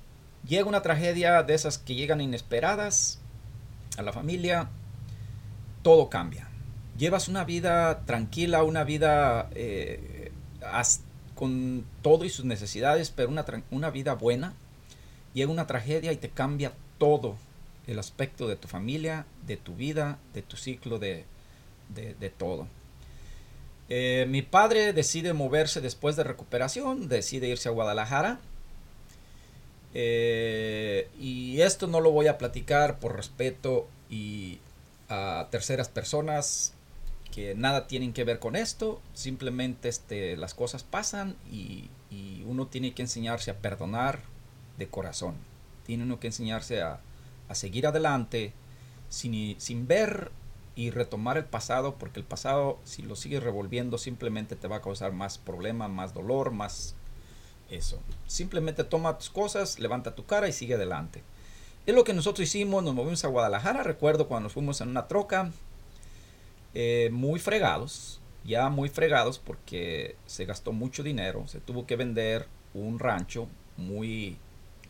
Llega 0.47 0.65
una 0.65 0.81
tragedia 0.81 1.43
de 1.43 1.53
esas 1.53 1.77
que 1.77 1.95
llegan 1.95 2.21
inesperadas 2.21 3.19
a 3.97 4.01
la 4.01 4.13
familia, 4.13 4.69
todo 5.81 6.09
cambia. 6.09 6.47
Llevas 6.97 7.27
una 7.27 7.43
vida 7.43 8.01
tranquila, 8.05 8.63
una 8.63 8.83
vida 8.83 9.49
eh, 9.55 10.31
con 11.35 11.83
todo 12.01 12.25
y 12.25 12.29
sus 12.29 12.45
necesidades, 12.45 13.09
pero 13.09 13.29
una, 13.29 13.45
una 13.71 13.89
vida 13.89 14.13
buena. 14.13 14.53
Llega 15.33 15.51
una 15.51 15.67
tragedia 15.67 16.11
y 16.11 16.17
te 16.17 16.29
cambia 16.29 16.73
todo 16.97 17.35
el 17.87 17.99
aspecto 17.99 18.47
de 18.47 18.55
tu 18.55 18.67
familia, 18.67 19.25
de 19.45 19.57
tu 19.57 19.75
vida, 19.75 20.19
de 20.33 20.41
tu 20.41 20.57
ciclo 20.57 20.99
de, 20.99 21.25
todo. 22.37 22.67
Eh, 23.89 24.25
mi 24.29 24.41
padre 24.41 24.93
decide 24.93 25.33
moverse 25.33 25.81
después 25.81 26.15
de 26.15 26.23
recuperación, 26.23 27.09
decide 27.09 27.47
irse 27.47 27.69
a 27.69 27.71
Guadalajara. 27.71 28.39
Eh, 29.93 31.09
y 31.19 31.61
esto 31.61 31.87
no 31.87 31.99
lo 31.99 32.11
voy 32.11 32.27
a 32.27 32.37
platicar 32.37 32.99
por 32.99 33.15
respeto 33.15 33.87
y 34.09 34.59
a 35.09 35.47
terceras 35.51 35.89
personas 35.89 36.73
que 37.31 37.55
nada 37.55 37.87
tienen 37.87 38.13
que 38.13 38.23
ver 38.23 38.39
con 38.39 38.55
esto, 38.55 39.01
simplemente 39.13 39.89
este, 39.89 40.37
las 40.37 40.53
cosas 40.53 40.83
pasan 40.83 41.35
y, 41.51 41.89
uno 42.45 42.67
tiene 42.67 42.93
que 42.93 43.03
enseñarse 43.03 43.51
a 43.51 43.59
perdonar 43.59 44.19
de 44.81 44.89
corazón, 44.89 45.35
tiene 45.85 46.03
uno 46.03 46.19
que 46.19 46.27
enseñarse 46.27 46.81
a, 46.81 46.99
seguir 47.53 47.85
adelante 47.85 48.53
sin, 49.09 49.59
sin 49.59 49.85
ver 49.85 50.31
y 50.75 50.89
retomar 50.89 51.37
el 51.37 51.43
pasado, 51.43 51.95
porque 51.95 52.21
el 52.21 52.25
pasado 52.25 52.79
si 52.85 53.01
lo 53.01 53.17
sigues 53.17 53.43
revolviendo 53.43 53.97
simplemente 53.97 54.55
te 54.55 54.69
va 54.69 54.77
a 54.77 54.81
causar 54.81 55.11
más 55.11 55.37
problema, 55.37 55.89
más 55.89 56.13
dolor, 56.13 56.51
más 56.51 56.95
eso. 57.69 57.99
Simplemente 58.27 58.83
toma 58.83 59.17
tus 59.17 59.29
cosas, 59.29 59.79
levanta 59.79 60.15
tu 60.15 60.25
cara 60.25 60.47
y 60.47 60.53
sigue 60.53 60.75
adelante. 60.75 61.23
Es 61.85 61.95
lo 61.95 62.03
que 62.03 62.13
nosotros 62.13 62.47
hicimos, 62.47 62.83
nos 62.83 62.93
movimos 62.93 63.25
a 63.25 63.29
Guadalajara, 63.29 63.83
recuerdo 63.83 64.27
cuando 64.27 64.45
nos 64.45 64.53
fuimos 64.53 64.79
en 64.81 64.89
una 64.89 65.07
troca, 65.07 65.51
eh, 66.73 67.09
muy 67.11 67.39
fregados, 67.39 68.21
ya 68.45 68.69
muy 68.69 68.89
fregados 68.89 69.39
porque 69.39 70.15
se 70.25 70.45
gastó 70.45 70.71
mucho 70.71 71.03
dinero, 71.03 71.47
se 71.47 71.59
tuvo 71.59 71.85
que 71.85 71.95
vender 71.95 72.47
un 72.73 72.99
rancho 72.99 73.47
muy, 73.77 74.37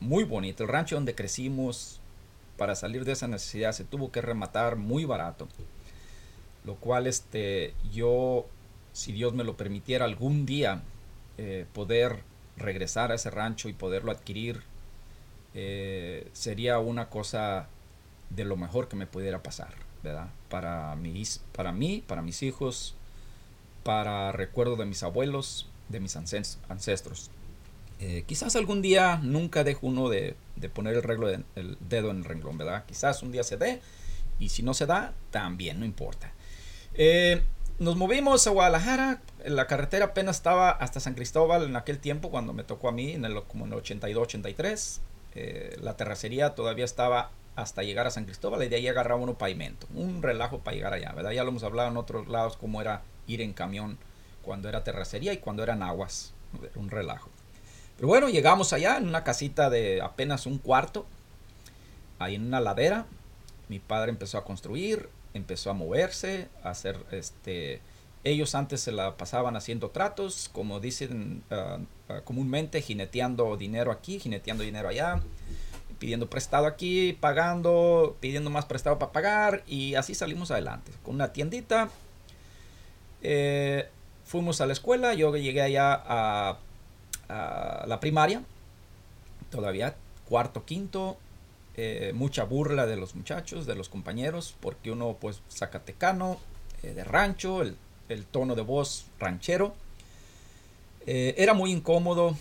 muy 0.02 0.26
bonito, 0.26 0.64
el 0.64 0.70
rancho 0.70 0.96
donde 0.96 1.16
crecimos, 1.16 2.00
para 2.58 2.76
salir 2.76 3.06
de 3.06 3.14
esa 3.14 3.28
necesidad 3.28 3.72
se 3.72 3.86
tuvo 3.86 4.12
que 4.12 4.22
rematar 4.22 4.76
muy 4.76 5.06
barato, 5.06 5.48
lo 6.66 6.76
cual 6.76 7.08
este, 7.08 7.74
yo, 7.94 8.46
si 8.94 9.14
Dios 9.14 9.34
me 9.34 9.44
lo 9.44 9.56
permitiera 9.56 10.06
algún 10.06 10.46
día, 10.46 10.82
eh, 11.38 11.66
poder 11.74 12.20
regresar 12.58 13.12
a 13.12 13.16
ese 13.16 13.32
rancho 13.32 13.70
y 13.70 13.74
poderlo 13.74 14.12
adquirir 14.12 14.62
eh, 15.54 16.30
sería 16.34 16.80
una 16.80 17.10
cosa 17.10 17.68
de 18.30 18.46
lo 18.46 18.58
mejor 18.58 18.88
que 18.88 18.96
me 18.96 19.08
pudiera 19.08 19.44
pasar, 19.44 19.74
¿verdad? 20.04 20.30
Para, 20.50 20.96
mis, 20.96 21.42
para 21.54 21.72
mí, 21.72 22.04
para 22.08 22.22
mis 22.22 22.44
hijos, 22.44 22.96
para 23.84 24.32
recuerdo 24.32 24.76
de 24.76 24.86
mis 24.86 25.04
abuelos, 25.04 25.68
de 25.90 26.00
mis 26.00 26.16
ancestros. 26.16 27.30
Eh, 28.02 28.24
quizás 28.26 28.56
algún 28.56 28.82
día 28.82 29.20
nunca 29.22 29.64
dejo 29.64 29.86
uno 29.86 30.10
de, 30.10 30.36
poner 30.74 30.96
el, 30.96 31.04
reglo 31.04 31.30
el 31.30 31.78
dedo 31.80 32.10
en 32.10 32.18
el 32.18 32.26
renglón, 32.26 32.58
¿verdad? 32.58 32.84
Quizás 32.88 33.22
un 33.22 33.32
día 33.32 33.44
se 33.44 33.58
dé 33.58 33.80
y 34.40 34.50
si 34.50 34.64
no 34.64 34.74
se 34.74 34.88
da, 34.88 35.14
también, 35.30 35.80
no 35.80 35.86
importa. 35.86 36.34
Eh, 36.96 37.44
nos 37.78 37.96
movimos 37.96 38.46
a 38.46 38.50
Guadalajara, 38.52 39.22
la 39.46 39.68
carretera 39.68 40.06
apenas 40.06 40.38
estaba 40.38 40.70
hasta 40.70 41.00
San 41.00 41.14
Cristóbal 41.16 41.64
en 41.64 41.76
aquel 41.76 41.98
tiempo, 41.98 42.30
cuando 42.30 42.54
me 42.54 42.64
tocó 42.64 42.90
a 42.90 42.92
mí, 42.92 43.14
en 43.14 43.26
el, 43.26 43.42
como 43.44 43.66
en 43.66 43.74
el 43.74 43.80
82-83. 43.80 45.00
Eh, 45.34 45.78
la 45.82 45.98
terracería 45.98 46.54
todavía 46.54 46.86
estaba 46.86 47.32
hasta 47.56 47.84
llegar 47.84 48.06
a 48.06 48.12
San 48.12 48.26
Cristóbal 48.26 48.64
y 48.64 48.70
de 48.70 48.76
ahí 48.76 48.88
agarraba 48.88 49.20
uno 49.20 49.36
pavimento. 49.38 49.88
Un 49.96 50.22
relajo 50.22 50.60
para 50.60 50.76
llegar 50.76 50.94
allá, 50.94 51.12
¿verdad? 51.14 51.32
Ya 51.32 51.44
lo 51.44 51.50
hemos 51.50 51.64
hablado 51.64 51.90
en 51.90 51.98
otros 51.98 52.28
lados 52.28 52.56
cómo 52.58 52.82
era 52.82 53.02
ir 53.26 53.42
en 53.42 53.54
camión 53.54 53.98
cuando 54.44 54.70
era 54.70 54.84
terracería 54.84 55.34
y 55.34 55.38
cuando 55.38 55.64
eran 55.64 55.82
aguas. 55.82 56.36
Un 56.76 56.90
relajo. 56.90 57.31
Pero 58.02 58.08
bueno, 58.08 58.30
llegamos 58.30 58.74
allá 58.74 58.98
en 58.98 59.08
una 59.08 59.24
casita 59.24 59.70
de 59.70 60.02
apenas 60.02 60.48
un 60.48 60.58
cuarto, 60.58 61.06
ahí 62.18 62.34
en 62.34 62.48
una 62.48 62.60
ladera. 62.60 63.06
Mi 63.70 63.78
padre 63.78 64.10
empezó 64.10 64.40
a 64.40 64.44
construir, 64.44 65.08
empezó 65.36 65.70
a 65.70 65.74
moverse, 65.74 66.48
a 66.64 66.72
hacer 66.72 66.98
este 67.12 67.80
ellos 68.24 68.56
antes 68.56 68.82
se 68.82 68.92
la 68.92 69.18
pasaban 69.18 69.56
haciendo 69.56 69.92
tratos, 69.92 70.50
como 70.52 70.80
dicen 70.80 71.44
ah, 71.52 71.78
ah, 72.10 72.22
comúnmente, 72.24 72.82
jineteando 72.82 73.56
dinero 73.56 73.92
aquí, 73.92 74.18
jineteando 74.18 74.64
dinero 74.64 74.90
allá, 74.90 75.22
pidiendo 76.00 76.28
prestado 76.28 76.66
aquí, 76.66 77.14
pagando, 77.14 78.18
pidiendo 78.20 78.50
más 78.50 78.66
prestado 78.66 78.98
para 78.98 79.12
pagar 79.12 79.64
y 79.68 79.94
así 79.94 80.16
salimos 80.16 80.50
adelante. 80.50 80.92
Con 81.04 81.14
una 81.14 81.34
tiendita, 81.34 81.92
eh, 83.22 83.90
fuimos 84.26 84.60
a 84.60 84.66
la 84.66 84.74
escuela, 84.74 85.14
yo 85.14 85.38
llegué 85.38 85.62
allá 85.62 86.02
a, 86.04 86.58
la 87.32 88.00
primaria, 88.00 88.44
todavía 89.50 89.96
cuarto, 90.28 90.66
quinto, 90.66 91.18
eh, 91.76 92.12
mucha 92.14 92.44
burla 92.44 92.86
de 92.86 92.98
los 92.98 93.16
muchachos, 93.16 93.66
de 93.66 93.76
los 93.76 93.90
compañeros, 93.90 94.56
porque 94.60 94.92
uno 94.92 95.18
pues 95.20 95.42
zacatecano, 95.50 96.38
eh, 96.84 96.94
de 96.94 97.04
rancho, 97.04 97.62
el 97.62 97.76
el 98.10 98.26
tono 98.26 98.56
de 98.56 98.62
voz 98.62 99.06
ranchero. 99.20 99.74
Eh, 101.06 101.34
era 101.38 101.54
muy 101.54 101.72
incómodo, 101.72 102.36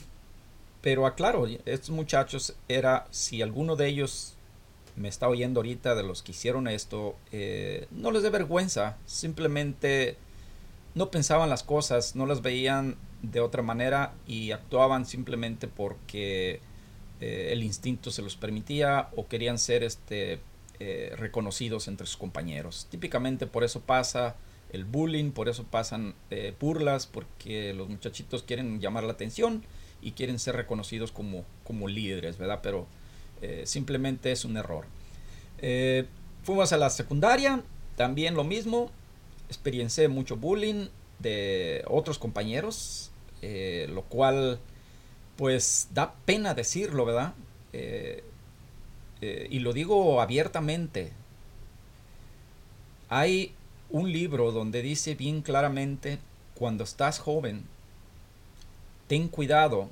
pero 0.80 1.06
aclaro, 1.06 1.46
estos 1.64 1.90
muchachos 1.90 2.56
era, 2.68 3.06
si 3.12 3.40
alguno 3.40 3.76
de 3.76 3.86
ellos 3.86 4.34
me 4.96 5.06
está 5.06 5.28
oyendo 5.28 5.60
ahorita 5.60 5.94
de 5.94 6.02
los 6.02 6.24
que 6.24 6.32
hicieron 6.32 6.66
esto, 6.66 7.14
no 7.92 8.10
les 8.10 8.24
dé 8.24 8.30
vergüenza, 8.30 8.96
simplemente 9.06 10.16
no 10.96 11.12
pensaban 11.12 11.48
las 11.48 11.62
cosas, 11.62 12.16
no 12.16 12.26
las 12.26 12.42
veían 12.42 12.96
de 13.22 13.40
otra 13.40 13.62
manera 13.62 14.12
y 14.26 14.52
actuaban 14.52 15.06
simplemente 15.06 15.68
porque 15.68 16.60
eh, 17.20 17.50
el 17.52 17.62
instinto 17.62 18.10
se 18.10 18.22
los 18.22 18.36
permitía 18.36 19.08
o 19.16 19.28
querían 19.28 19.58
ser 19.58 19.82
este, 19.82 20.40
reconocidos 21.16 21.88
entre 21.88 22.06
sus 22.06 22.16
compañeros. 22.16 22.86
Típicamente 22.90 23.46
por 23.46 23.64
eso 23.64 23.80
pasa 23.80 24.36
el 24.72 24.84
bullying, 24.84 25.32
por 25.32 25.48
eso 25.48 25.64
pasan 25.64 26.14
eh, 26.30 26.54
burlas, 26.58 27.06
porque 27.06 27.74
los 27.74 27.88
muchachitos 27.88 28.42
quieren 28.42 28.80
llamar 28.80 29.04
la 29.04 29.12
atención 29.12 29.62
y 30.00 30.12
quieren 30.12 30.38
ser 30.38 30.56
reconocidos 30.56 31.12
como, 31.12 31.44
como 31.64 31.88
líderes, 31.88 32.38
¿verdad? 32.38 32.60
Pero 32.62 32.86
Eh, 33.42 33.64
simplemente 33.64 34.32
es 34.32 34.44
un 34.44 34.58
error. 34.58 34.84
Eh, 35.62 36.04
fuimos 36.42 36.74
a 36.74 36.76
la 36.76 36.90
secundaria, 36.90 37.62
también 37.96 38.34
lo 38.34 38.44
mismo. 38.44 38.90
Experiencié 39.48 40.08
mucho 40.08 40.36
bullying 40.36 40.88
de 41.20 41.82
otros 41.86 42.18
compañeros, 42.18 43.09
eh, 43.42 43.88
lo 43.90 44.02
cual 44.02 44.60
pues 45.36 45.88
da 45.92 46.14
pena 46.26 46.54
decirlo, 46.54 47.04
¿verdad? 47.04 47.34
y 49.22 49.58
lo 49.60 49.72
digo 49.72 50.20
abiertamente. 50.20 51.12
Hay 53.08 53.54
un 53.90 54.12
libro 54.12 54.52
donde 54.52 54.82
dice 54.82 55.14
bien 55.14 55.42
claramente, 55.42 56.18
cuando 56.54 56.84
estás 56.84 57.18
joven, 57.18 57.64
ten 59.08 59.28
cuidado 59.28 59.90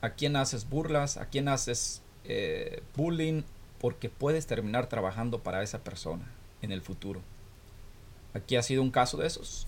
a 0.00 0.10
quién 0.10 0.36
haces 0.36 0.68
burlas, 0.68 1.16
a 1.16 1.26
quién 1.26 1.48
haces 1.48 2.02
eh, 2.24 2.82
bullying, 2.96 3.42
porque 3.80 4.08
puedes 4.08 4.46
terminar 4.46 4.88
trabajando 4.88 5.40
para 5.40 5.62
esa 5.62 5.80
persona 5.80 6.24
en 6.62 6.72
el 6.72 6.82
futuro. 6.82 7.20
Aquí 8.34 8.56
ha 8.56 8.62
sido 8.62 8.82
un 8.82 8.90
caso 8.90 9.16
de 9.16 9.26
esos. 9.26 9.66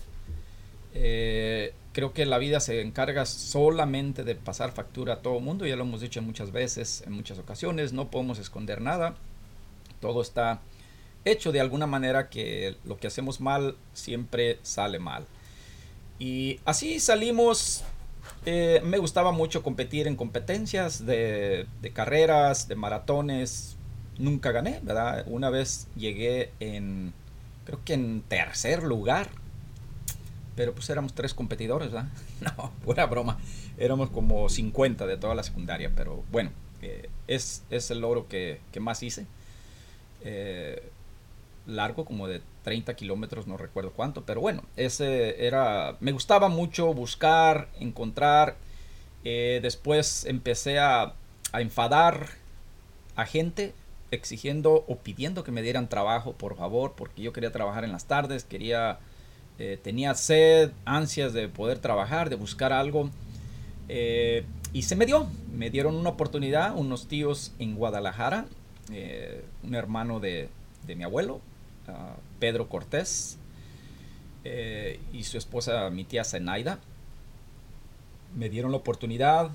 Eh, 0.93 1.73
creo 1.93 2.13
que 2.13 2.25
la 2.25 2.37
vida 2.37 2.59
se 2.59 2.81
encarga 2.81 3.25
solamente 3.25 4.23
de 4.23 4.35
pasar 4.35 4.71
factura 4.71 5.15
a 5.15 5.21
todo 5.21 5.39
mundo, 5.39 5.65
ya 5.65 5.75
lo 5.75 5.83
hemos 5.83 6.01
dicho 6.01 6.21
muchas 6.21 6.51
veces, 6.51 7.03
en 7.05 7.13
muchas 7.13 7.37
ocasiones, 7.37 7.93
no 7.93 8.09
podemos 8.09 8.39
esconder 8.39 8.81
nada, 8.81 9.15
todo 9.99 10.21
está 10.21 10.61
hecho 11.25 11.51
de 11.51 11.61
alguna 11.61 11.87
manera 11.87 12.29
que 12.29 12.75
lo 12.85 12.97
que 12.97 13.07
hacemos 13.07 13.41
mal 13.41 13.75
siempre 13.93 14.59
sale 14.63 14.99
mal. 14.99 15.25
Y 16.17 16.59
así 16.65 16.99
salimos 16.99 17.83
eh, 18.45 18.81
me 18.83 18.97
gustaba 18.97 19.31
mucho 19.31 19.61
competir 19.61 20.07
en 20.07 20.15
competencias 20.15 21.05
de, 21.05 21.67
carreras, 21.93 22.67
de 22.67 22.75
maratones. 22.75 23.77
Nunca 24.17 24.51
gané, 24.51 24.79
¿verdad? 24.83 25.23
Una 25.27 25.49
vez 25.49 25.87
llegué 25.95 26.51
en, 26.59 27.13
creo 27.65 27.79
que 27.83 27.93
en 27.93 28.21
tercer 28.21 28.83
lugar. 28.83 29.29
Pero 30.55 30.73
pues 30.73 30.89
éramos 30.89 31.13
tres 31.13 31.33
competidores, 31.33 31.91
¿verdad? 31.91 32.09
No, 32.41 32.71
buena 32.85 33.05
broma. 33.05 33.37
Éramos 33.77 34.09
como 34.09 34.49
50 34.49 35.05
de 35.05 35.17
toda 35.17 35.35
la 35.35 35.43
secundaria. 35.43 35.91
Pero 35.95 36.23
bueno, 36.31 36.51
eh, 36.81 37.09
es, 37.27 37.63
es, 37.69 37.91
el 37.91 37.99
logro 37.99 38.27
que, 38.27 38.59
que 38.71 38.79
más 38.79 39.01
hice. 39.03 39.25
Eh, 40.23 40.81
largo, 41.65 42.05
como 42.05 42.27
de 42.27 42.41
30 42.63 42.95
kilómetros, 42.95 43.47
no 43.47 43.57
recuerdo 43.57 43.91
cuánto, 43.91 44.23
pero 44.25 44.41
bueno, 44.41 44.63
ese 44.75 45.45
era, 45.45 45.97
me 45.99 46.11
gustaba 46.11 46.49
mucho 46.49 46.93
buscar, 46.93 47.69
encontrar, 47.79 48.55
eh, 49.23 49.59
después 49.61 50.25
empecé 50.25 50.79
a, 50.79 51.13
a, 51.51 51.61
enfadar 51.61 52.29
a 53.15 53.25
gente 53.25 53.73
exigiendo 54.09 54.85
o 54.87 54.97
pidiendo 54.97 55.43
que 55.43 55.51
me 55.51 55.61
dieran 55.61 55.87
trabajo, 55.87 56.33
por 56.33 56.55
favor, 56.57 56.93
porque 56.95 57.21
yo 57.21 57.33
quería 57.33 57.51
trabajar 57.51 57.83
en 57.83 57.91
las 57.91 58.05
tardes, 58.05 58.43
quería, 58.43 58.99
eh, 59.63 59.77
tenía 59.77 60.15
sed, 60.15 60.71
ansias 60.85 61.33
de 61.33 61.47
poder 61.47 61.77
trabajar, 61.77 62.31
de 62.31 62.35
buscar 62.35 62.73
algo, 62.73 63.11
eh, 63.89 64.43
y 64.73 64.81
se 64.81 64.95
me 64.95 65.05
dio, 65.05 65.27
me 65.53 65.69
dieron 65.69 65.95
una 65.95 66.09
oportunidad, 66.09 66.75
unos 66.75 67.07
tíos 67.07 67.51
en 67.59 67.75
Guadalajara, 67.75 68.45
un 69.63 69.75
hermano 69.75 70.19
de, 70.19 70.49
de 70.87 70.95
mi 70.95 71.03
abuelo, 71.03 71.41
Pedro 72.39 72.67
Cortés 72.69 73.37
eh, 74.43 74.99
y 75.13 75.23
su 75.23 75.37
esposa, 75.37 75.89
mi 75.89 76.03
tía 76.03 76.23
Zenaida. 76.23 76.79
Me 78.35 78.49
dieron 78.49 78.71
la 78.71 78.77
oportunidad. 78.77 79.51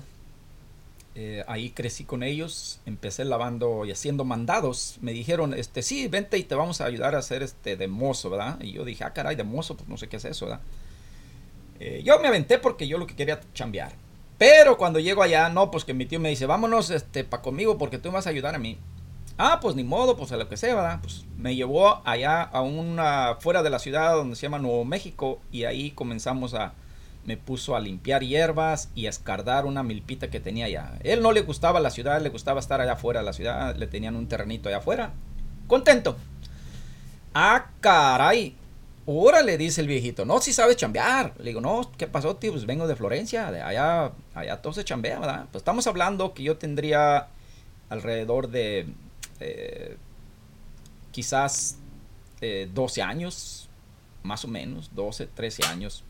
Eh, 1.19 1.43
ahí 1.47 1.71
crecí 1.71 2.03
con 2.03 2.21
ellos. 2.21 2.79
Empecé 2.85 3.25
lavando 3.25 3.85
y 3.85 3.91
haciendo 3.91 4.23
mandados. 4.23 4.99
Me 5.01 5.13
dijeron, 5.13 5.55
este, 5.55 5.81
sí, 5.81 6.07
vente 6.07 6.37
y 6.37 6.43
te 6.43 6.53
vamos 6.53 6.79
a 6.79 6.85
ayudar 6.85 7.15
a 7.15 7.17
hacer 7.17 7.41
este 7.41 7.75
de 7.75 7.87
mozo, 7.87 8.29
¿verdad? 8.29 8.61
Y 8.61 8.73
yo 8.73 8.85
dije, 8.85 9.03
ah, 9.03 9.13
caray, 9.13 9.35
de 9.35 9.43
mozo, 9.43 9.75
pues 9.75 9.89
no 9.89 9.97
sé 9.97 10.07
qué 10.09 10.17
es 10.17 10.25
eso, 10.25 10.45
¿verdad? 10.45 10.61
Eh, 11.79 12.03
yo 12.05 12.19
me 12.19 12.27
aventé 12.27 12.59
porque 12.59 12.87
yo 12.87 12.99
lo 12.99 13.07
que 13.07 13.15
quería 13.15 13.39
chambear. 13.55 13.93
Pero 14.37 14.77
cuando 14.77 14.99
llego 14.99 15.23
allá, 15.23 15.49
no, 15.49 15.71
pues 15.71 15.85
que 15.85 15.95
mi 15.95 16.05
tío 16.05 16.19
me 16.19 16.29
dice, 16.29 16.45
vámonos 16.45 16.91
este, 16.91 17.23
para 17.23 17.41
conmigo 17.41 17.79
porque 17.79 17.97
tú 17.97 18.09
me 18.09 18.15
vas 18.15 18.27
a 18.27 18.29
ayudar 18.29 18.53
a 18.53 18.59
mí. 18.59 18.77
Ah, 19.39 19.57
pues 19.59 19.75
ni 19.75 19.83
modo, 19.83 20.17
pues 20.17 20.31
a 20.31 20.37
lo 20.37 20.47
que 20.47 20.55
sea, 20.55 20.75
¿verdad? 20.75 20.99
Pues 21.01 21.25
me 21.35 21.55
llevó 21.55 21.99
allá 22.05 22.43
a 22.43 22.61
una, 22.61 23.37
fuera 23.39 23.63
de 23.63 23.71
la 23.71 23.79
ciudad 23.79 24.13
donde 24.13 24.35
se 24.35 24.43
llama 24.43 24.59
Nuevo 24.59 24.85
México 24.85 25.39
y 25.51 25.63
ahí 25.63 25.89
comenzamos 25.89 26.53
a, 26.53 26.73
me 27.27 27.35
puso 27.35 27.75
a 27.75 27.81
limpiar 27.81 28.23
hierbas 28.23 28.89
y 28.95 29.05
a 29.05 29.09
escardar 29.09 29.65
una 29.65 29.83
milpita 29.83 30.29
que 30.29 30.39
tenía 30.39 30.65
allá. 30.65 30.93
Él 31.03 31.21
no 31.21 31.33
le 31.33 31.41
gustaba 31.41 31.81
la 31.81 31.89
ciudad, 31.89 32.21
le 32.21 32.29
gustaba 32.29 32.61
estar 32.61 32.79
allá 32.79 32.93
afuera 32.93 33.19
de 33.19 33.25
la 33.25 33.33
ciudad, 33.33 33.75
le 33.75 33.85
tenían 33.85 34.15
un 34.15 34.29
terrenito 34.29 34.69
allá 34.69 34.77
afuera. 34.77 35.11
Contento. 35.67 36.15
Ah, 37.33 37.67
caray. 37.81 38.55
Órale, 39.05 39.57
dice 39.57 39.81
el 39.81 39.87
viejito. 39.87 40.23
No, 40.23 40.39
si 40.39 40.53
sabes 40.53 40.77
chambear. 40.77 41.33
Le 41.39 41.49
digo, 41.49 41.59
no, 41.59 41.91
¿qué 41.97 42.07
pasó, 42.07 42.37
tío? 42.37 42.53
Pues 42.53 42.65
vengo 42.65 42.87
de 42.87 42.95
Florencia, 42.95 43.51
de 43.51 43.61
allá, 43.61 44.13
allá 44.33 44.61
todo 44.61 44.71
se 44.71 44.85
chambea, 44.85 45.19
¿verdad? 45.19 45.47
Pues 45.51 45.61
estamos 45.61 45.85
hablando 45.85 46.33
que 46.33 46.43
yo 46.43 46.57
tendría 46.57 47.27
alrededor 47.89 48.47
de 48.49 48.87
eh, 49.41 49.97
quizás 51.11 51.77
12 52.39 53.01
eh, 53.01 53.03
años, 53.03 53.69
más 54.23 54.45
o 54.45 54.47
menos, 54.47 54.95
12, 54.95 55.27
13 55.27 55.65
años. 55.65 56.05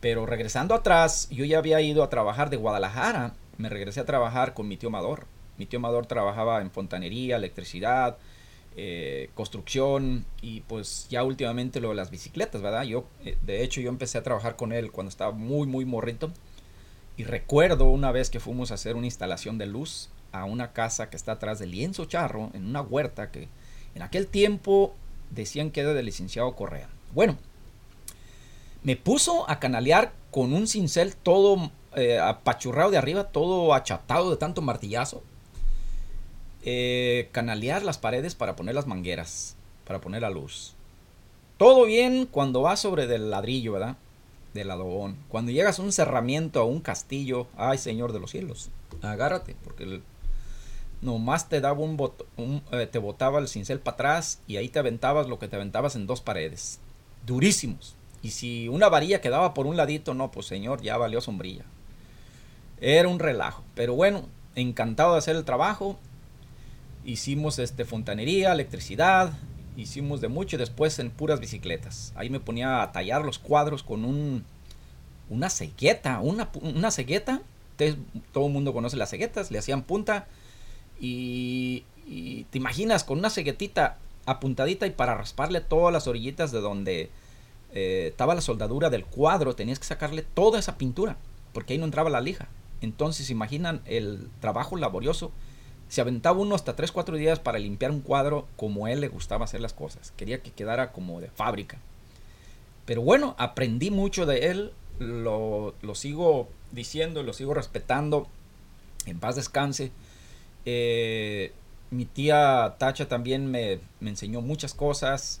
Pero 0.00 0.26
regresando 0.26 0.74
atrás, 0.74 1.28
yo 1.30 1.44
ya 1.44 1.58
había 1.58 1.80
ido 1.80 2.02
a 2.02 2.10
trabajar 2.10 2.50
de 2.50 2.56
Guadalajara, 2.56 3.34
me 3.56 3.68
regresé 3.68 4.00
a 4.00 4.06
trabajar 4.06 4.54
con 4.54 4.68
mi 4.68 4.76
tío 4.76 4.88
Amador. 4.88 5.26
Mi 5.56 5.66
tío 5.66 5.78
Amador 5.78 6.06
trabajaba 6.06 6.60
en 6.60 6.70
fontanería, 6.70 7.36
electricidad, 7.36 8.16
eh, 8.76 9.30
construcción 9.34 10.24
y 10.40 10.60
pues 10.60 11.08
ya 11.10 11.24
últimamente 11.24 11.80
lo 11.80 11.88
de 11.88 11.96
las 11.96 12.12
bicicletas, 12.12 12.62
¿verdad? 12.62 12.84
Yo, 12.84 13.06
de 13.42 13.64
hecho, 13.64 13.80
yo 13.80 13.88
empecé 13.88 14.18
a 14.18 14.22
trabajar 14.22 14.54
con 14.54 14.72
él 14.72 14.92
cuando 14.92 15.08
estaba 15.08 15.32
muy, 15.32 15.66
muy 15.66 15.84
morrito. 15.84 16.30
Y 17.16 17.24
recuerdo 17.24 17.86
una 17.86 18.12
vez 18.12 18.30
que 18.30 18.38
fuimos 18.38 18.70
a 18.70 18.74
hacer 18.74 18.94
una 18.94 19.06
instalación 19.06 19.58
de 19.58 19.66
luz 19.66 20.10
a 20.30 20.44
una 20.44 20.72
casa 20.72 21.10
que 21.10 21.16
está 21.16 21.32
atrás 21.32 21.58
del 21.58 21.72
lienzo 21.72 22.04
charro, 22.04 22.50
en 22.54 22.66
una 22.66 22.80
huerta 22.80 23.32
que 23.32 23.48
en 23.96 24.02
aquel 24.02 24.28
tiempo 24.28 24.94
decían 25.30 25.72
que 25.72 25.80
era 25.80 25.94
del 25.94 26.06
licenciado 26.06 26.54
Correa. 26.54 26.88
Bueno, 27.12 27.36
me 28.82 28.96
puso 28.96 29.48
a 29.50 29.58
canalear 29.58 30.12
con 30.30 30.52
un 30.52 30.66
cincel 30.66 31.16
todo 31.16 31.70
eh, 31.96 32.18
apachurrado 32.18 32.90
de 32.90 32.98
arriba, 32.98 33.24
todo 33.24 33.74
achatado 33.74 34.30
de 34.30 34.36
tanto 34.36 34.62
martillazo. 34.62 35.22
Eh, 36.64 37.28
canalear 37.32 37.82
las 37.82 37.98
paredes 37.98 38.34
para 38.34 38.56
poner 38.56 38.74
las 38.74 38.86
mangueras, 38.86 39.56
para 39.86 40.00
poner 40.00 40.22
la 40.22 40.30
luz. 40.30 40.74
Todo 41.56 41.86
bien 41.86 42.26
cuando 42.26 42.62
va 42.62 42.76
sobre 42.76 43.06
del 43.06 43.30
ladrillo, 43.30 43.72
¿verdad? 43.72 43.96
Del 44.54 44.70
adobón. 44.70 45.16
Cuando 45.28 45.50
llegas 45.50 45.78
a 45.78 45.82
un 45.82 45.92
cerramiento, 45.92 46.60
a 46.60 46.64
un 46.64 46.80
castillo, 46.80 47.46
ay 47.56 47.78
Señor 47.78 48.12
de 48.12 48.20
los 48.20 48.30
cielos, 48.30 48.70
agárrate, 49.02 49.56
porque 49.64 50.00
nomás 51.00 51.48
te 51.48 51.60
daba 51.60 51.80
un, 51.80 52.62
eh, 52.72 52.86
te 52.86 52.98
botaba 52.98 53.38
el 53.38 53.48
cincel 53.48 53.80
para 53.80 53.94
atrás 53.94 54.40
y 54.46 54.56
ahí 54.56 54.68
te 54.68 54.78
aventabas 54.78 55.28
lo 55.28 55.38
que 55.38 55.48
te 55.48 55.56
aventabas 55.56 55.96
en 55.96 56.06
dos 56.06 56.20
paredes. 56.20 56.80
Durísimos. 57.26 57.97
Y 58.22 58.30
si 58.30 58.68
una 58.68 58.88
varilla 58.88 59.20
quedaba 59.20 59.54
por 59.54 59.66
un 59.66 59.76
ladito, 59.76 60.14
no, 60.14 60.30
pues 60.30 60.46
señor, 60.46 60.82
ya 60.82 60.96
valió 60.96 61.20
sombrilla. 61.20 61.64
Era 62.80 63.08
un 63.08 63.18
relajo. 63.18 63.62
Pero 63.74 63.94
bueno, 63.94 64.24
encantado 64.54 65.12
de 65.12 65.18
hacer 65.18 65.36
el 65.36 65.44
trabajo. 65.44 65.98
Hicimos 67.04 67.58
este 67.58 67.84
fontanería, 67.84 68.52
electricidad, 68.52 69.32
hicimos 69.76 70.20
de 70.20 70.28
mucho 70.28 70.56
y 70.56 70.58
después 70.58 70.98
en 70.98 71.10
puras 71.10 71.40
bicicletas. 71.40 72.12
Ahí 72.16 72.28
me 72.28 72.40
ponía 72.40 72.82
a 72.82 72.92
tallar 72.92 73.24
los 73.24 73.38
cuadros 73.38 73.82
con 73.82 74.04
un 74.04 74.44
una 75.30 75.50
cegueta, 75.50 76.20
una, 76.20 76.50
una 76.62 76.90
todo 78.32 78.46
el 78.46 78.52
mundo 78.52 78.72
conoce 78.72 78.96
las 78.96 79.10
ceguetas, 79.10 79.50
le 79.50 79.58
hacían 79.58 79.82
punta 79.82 80.26
y, 81.00 81.84
te 82.50 82.56
imaginas 82.56 83.04
con 83.04 83.18
una 83.18 83.28
ceguetita 83.28 83.98
apuntadita 84.24 84.86
y 84.86 84.90
para 84.90 85.14
rasparle 85.14 85.60
todas 85.60 85.92
las 85.92 86.06
orillitas 86.06 86.52
de 86.52 86.60
donde 86.60 87.10
eh, 87.72 88.08
estaba 88.08 88.34
la 88.34 88.40
soldadura 88.40 88.90
del 88.90 89.04
cuadro, 89.04 89.54
tenías 89.54 89.78
que 89.78 89.86
sacarle 89.86 90.22
toda 90.22 90.58
esa 90.58 90.78
pintura, 90.78 91.16
porque 91.52 91.72
ahí 91.72 91.78
no 91.78 91.84
entraba 91.84 92.10
la 92.10 92.20
lija. 92.20 92.48
Entonces, 92.80 93.30
imaginan 93.30 93.82
el 93.86 94.28
trabajo 94.40 94.76
laborioso. 94.76 95.32
Se 95.88 96.00
aventaba 96.00 96.38
uno 96.38 96.54
hasta 96.54 96.76
3, 96.76 96.92
4 96.92 97.16
días 97.16 97.38
para 97.40 97.58
limpiar 97.58 97.90
un 97.90 98.00
cuadro 98.00 98.46
como 98.56 98.86
a 98.86 98.92
él 98.92 99.00
le 99.00 99.08
gustaba 99.08 99.44
hacer 99.44 99.60
las 99.60 99.72
cosas. 99.72 100.12
Quería 100.16 100.42
que 100.42 100.52
quedara 100.52 100.92
como 100.92 101.20
de 101.20 101.30
fábrica. 101.30 101.78
Pero 102.84 103.02
bueno, 103.02 103.34
aprendí 103.38 103.90
mucho 103.90 104.26
de 104.26 104.50
él, 104.50 104.72
lo, 104.98 105.74
lo 105.82 105.94
sigo 105.94 106.48
diciendo, 106.72 107.22
lo 107.22 107.32
sigo 107.32 107.54
respetando. 107.54 108.28
En 109.06 109.18
paz 109.18 109.36
descanse. 109.36 109.90
Eh, 110.64 111.52
mi 111.90 112.04
tía 112.04 112.76
Tacha 112.78 113.08
también 113.08 113.50
me, 113.50 113.80
enseñó 114.00 114.40
muchas 114.42 114.74
cosas 114.74 115.40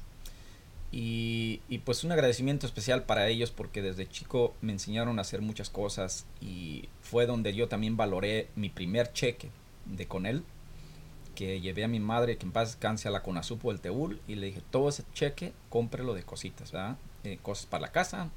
y, 0.90 1.60
pues 1.84 2.02
un 2.04 2.12
agradecimiento 2.12 2.66
especial 2.66 3.04
para 3.04 3.28
ellos 3.28 3.50
porque 3.50 3.82
desde 3.82 4.08
chico 4.08 4.54
me 4.62 4.72
enseñaron 4.72 5.18
a 5.18 5.22
hacer 5.22 5.42
muchas 5.42 5.68
cosas 5.68 6.24
y 6.40 6.88
fue 7.02 7.26
donde 7.26 7.54
yo 7.54 7.68
también 7.68 7.96
valoré 7.96 8.48
mi 8.56 8.70
primer 8.70 9.12
cheque 9.12 9.50
de 9.84 10.06
con 10.06 10.26
él. 10.26 10.44
que 11.34 11.60
llevé 11.60 11.84
a 11.84 11.88
mi 11.88 12.00
madre, 12.00 12.36
que 12.36 12.46
en 12.46 12.52
paz 12.52 12.70
descanse, 12.70 13.06
a 13.06 13.12
la 13.12 13.22
Conasupo 13.22 13.70
del 13.70 13.80
Teúl, 13.80 14.20
y 14.26 14.34
le 14.34 14.46
dije, 14.46 14.60
todo 14.72 14.88
ese 14.88 15.04
cheque, 15.14 15.52
cómprelo 15.68 16.14
de 16.14 16.24
cositas, 16.24 16.72
¿verdad? 16.72 16.96
Eh, 17.22 17.38
cosas 17.40 17.66
para 17.66 17.82
la 17.82 17.92
casa, 17.92 18.28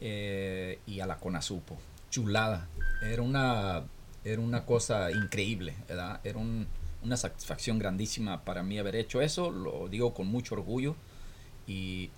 eh, 0.00 0.78
y 0.86 1.00
a 1.00 1.06
la 1.06 1.16
Conasupo. 1.16 1.76
Chulada. 2.08 2.66
Era 3.02 3.20
una, 3.20 3.82
era 4.24 4.40
una 4.40 4.64
cosa 4.64 5.10
increíble, 5.10 5.74
¿verdad? 5.86 6.20
Era 6.24 6.38
una 6.38 7.16
satisfacción 7.18 7.78
grandísima 7.78 8.42
para 8.42 8.62
mí 8.62 8.78
haber 8.78 8.96
hecho 8.96 9.20
eso, 9.20 9.50
lo 9.50 9.88
digo 9.88 10.14
con 10.14 10.28
mucho 10.28 10.54
orgullo, 10.54 10.96
y, 11.66 12.10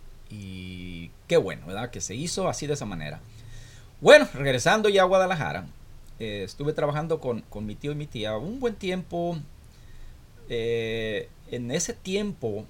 qué 1.28 1.36
bueno, 1.36 1.66
¿verdad? 1.66 1.90
Que 1.90 2.00
se 2.00 2.14
hizo 2.14 2.48
así 2.48 2.66
de 2.66 2.74
esa 2.74 2.86
manera. 2.86 3.20
Bueno, 4.00 4.28
regresando 4.34 4.88
ya 4.88 5.02
a 5.02 5.06
Guadalajara, 5.06 5.66
eh, 6.18 6.42
estuve 6.44 6.72
trabajando 6.72 7.20
con, 7.20 7.42
con, 7.42 7.66
mi 7.66 7.74
tío 7.74 7.92
y 7.92 7.94
mi 7.94 8.06
tía 8.06 8.36
un 8.36 8.60
buen 8.60 8.74
tiempo. 8.74 9.38
Eh, 10.48 11.28
en 11.50 11.70
ese 11.70 11.94
tiempo, 11.94 12.66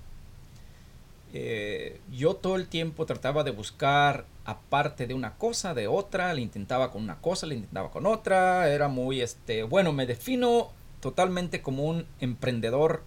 eh, 1.33 2.01
yo 2.13 2.35
todo 2.35 2.57
el 2.57 2.69
tiempo 2.69 3.07
trataba 3.07 3.43
de 3.43 3.51
buscar, 3.51 4.27
aparte 4.45 5.07
de 5.07 5.15
una 5.15 5.35
cosa, 5.37 5.75
de 5.75 5.89
otra, 5.89 6.33
le 6.35 6.43
intentaba 6.43 6.91
con 6.93 7.03
una 7.03 7.21
cosa, 7.21 7.47
le 7.47 7.57
intentaba 7.57 7.91
con 7.91 8.07
otra. 8.07 8.69
Era 8.71 8.89
muy, 8.89 9.21
este, 9.21 9.63
bueno, 9.65 9.93
me 9.93 10.07
defino 10.07 10.71
totalmente 11.01 11.63
como 11.63 11.85
un 11.85 12.07
emprendedor. 12.21 13.03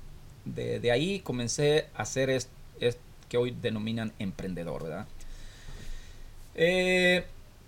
De, 0.45 0.79
de 0.79 0.91
ahí 0.91 1.19
comencé 1.19 1.87
a 1.93 2.03
hacer 2.03 2.29
esto 2.29 2.51
que 3.29 3.37
hoy 3.37 3.51
denominan 3.51 4.13
emprendedor, 4.19 4.83
¿verdad? 4.83 5.07
Eh, 6.55 7.25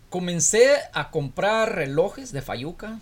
comencé 0.09 0.77
a 0.93 1.11
comprar 1.11 1.75
relojes 1.75 2.31
de 2.31 2.41
Fayuca, 2.41 2.99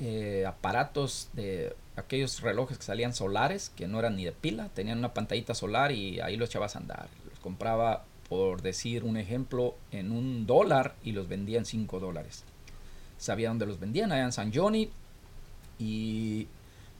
eh, 0.00 0.44
aparatos 0.46 1.28
de 1.32 1.74
aquellos 1.96 2.40
relojes 2.40 2.78
que 2.78 2.84
salían 2.84 3.14
solares, 3.14 3.70
que 3.70 3.88
no 3.88 3.98
eran 3.98 4.16
ni 4.16 4.24
de 4.24 4.32
pila, 4.32 4.68
tenían 4.74 4.98
una 4.98 5.14
pantallita 5.14 5.54
solar 5.54 5.92
y 5.92 6.20
ahí 6.20 6.36
los 6.36 6.48
echabas 6.48 6.76
a 6.76 6.80
andar. 6.80 7.08
Los 7.28 7.38
compraba, 7.40 8.04
por 8.28 8.62
decir 8.62 9.04
un 9.04 9.16
ejemplo, 9.16 9.76
en 9.90 10.12
un 10.12 10.46
dólar 10.46 10.94
y 11.02 11.12
los 11.12 11.28
vendía 11.28 11.58
en 11.58 11.64
cinco 11.64 12.00
dólares. 12.00 12.44
Sabía 13.18 13.48
dónde 13.48 13.66
los 13.66 13.80
vendían, 13.80 14.12
allá 14.12 14.24
en 14.24 14.32
San 14.32 14.52
Johnny. 14.54 14.90
Y 15.80 16.46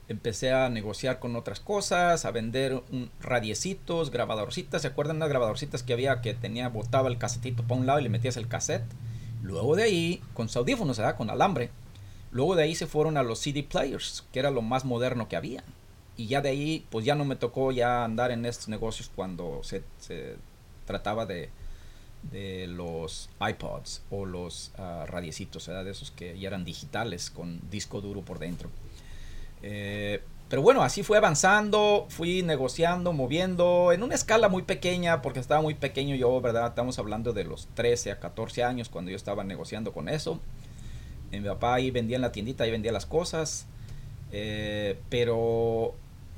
empecé 0.08 0.52
a 0.52 0.68
negociar 0.70 1.18
con 1.18 1.36
otras 1.36 1.60
cosas, 1.60 2.24
a 2.24 2.30
vender 2.30 2.82
un, 2.90 3.10
radiecitos, 3.20 4.10
grabadorcitas. 4.10 4.82
¿Se 4.82 4.88
acuerdan 4.88 5.18
las 5.18 5.28
grabadorcitas 5.28 5.82
que 5.82 5.92
había 5.92 6.20
que 6.22 6.34
tenía, 6.34 6.68
botaba 6.68 7.08
el 7.08 7.18
casetito 7.18 7.62
para 7.62 7.80
un 7.80 7.86
lado 7.86 8.00
y 8.00 8.04
le 8.04 8.08
metías 8.08 8.36
el 8.36 8.48
cassette? 8.48 8.86
Luego 9.42 9.76
de 9.76 9.84
ahí, 9.84 10.22
con 10.34 10.48
audífonos, 10.54 10.98
¿verdad? 10.98 11.16
Con 11.16 11.30
alambre. 11.30 11.70
Luego 12.30 12.56
de 12.56 12.64
ahí 12.64 12.74
se 12.74 12.86
fueron 12.86 13.16
a 13.16 13.22
los 13.22 13.38
CD 13.38 13.62
players, 13.62 14.24
que 14.32 14.38
era 14.38 14.50
lo 14.50 14.62
más 14.62 14.84
moderno 14.84 15.28
que 15.28 15.36
había. 15.36 15.62
Y 16.16 16.26
ya 16.26 16.40
de 16.40 16.48
ahí, 16.48 16.86
pues 16.90 17.04
ya 17.04 17.14
no 17.14 17.24
me 17.24 17.36
tocó 17.36 17.70
ya 17.70 18.04
andar 18.04 18.30
en 18.30 18.44
estos 18.44 18.68
negocios 18.68 19.10
cuando 19.14 19.60
se, 19.62 19.82
trataba 20.84 21.26
de, 21.26 21.50
de 22.30 22.66
los 22.66 23.28
iPods 23.46 24.02
o 24.10 24.24
los 24.24 24.72
uh, 24.78 25.06
radiecitos, 25.06 25.66
¿verdad? 25.68 25.84
De 25.84 25.92
esos 25.92 26.10
que 26.10 26.38
ya 26.38 26.48
eran 26.48 26.64
digitales 26.64 27.30
con 27.30 27.60
disco 27.70 28.00
duro 28.00 28.22
por 28.22 28.38
dentro. 28.38 28.70
Eh, 29.62 30.22
pero 30.48 30.62
bueno, 30.62 30.82
así 30.82 31.02
fue 31.02 31.18
avanzando, 31.18 32.06
fui 32.08 32.42
negociando, 32.42 33.12
moviendo, 33.12 33.92
en 33.92 34.02
una 34.02 34.14
escala 34.14 34.48
muy 34.48 34.62
pequeña, 34.62 35.20
porque 35.20 35.40
estaba 35.40 35.60
muy 35.60 35.74
pequeño 35.74 36.14
yo, 36.16 36.40
¿verdad? 36.40 36.68
Estamos 36.68 36.98
hablando 36.98 37.34
de 37.34 37.44
los 37.44 37.68
13 37.74 38.12
a 38.12 38.18
14 38.18 38.64
años 38.64 38.88
cuando 38.88 39.10
yo 39.10 39.16
estaba 39.16 39.44
negociando 39.44 39.92
con 39.92 40.08
eso. 40.08 40.40
mi 41.30 41.40
papá 41.40 41.74
ahí 41.74 41.90
vendía 41.90 42.16
en 42.16 42.22
la 42.22 42.32
tiendita, 42.32 42.64
ahí 42.64 42.70
vendía 42.70 42.92
las 42.92 43.04
cosas. 43.04 43.66
Eh, 44.32 44.98
pero 45.10 45.94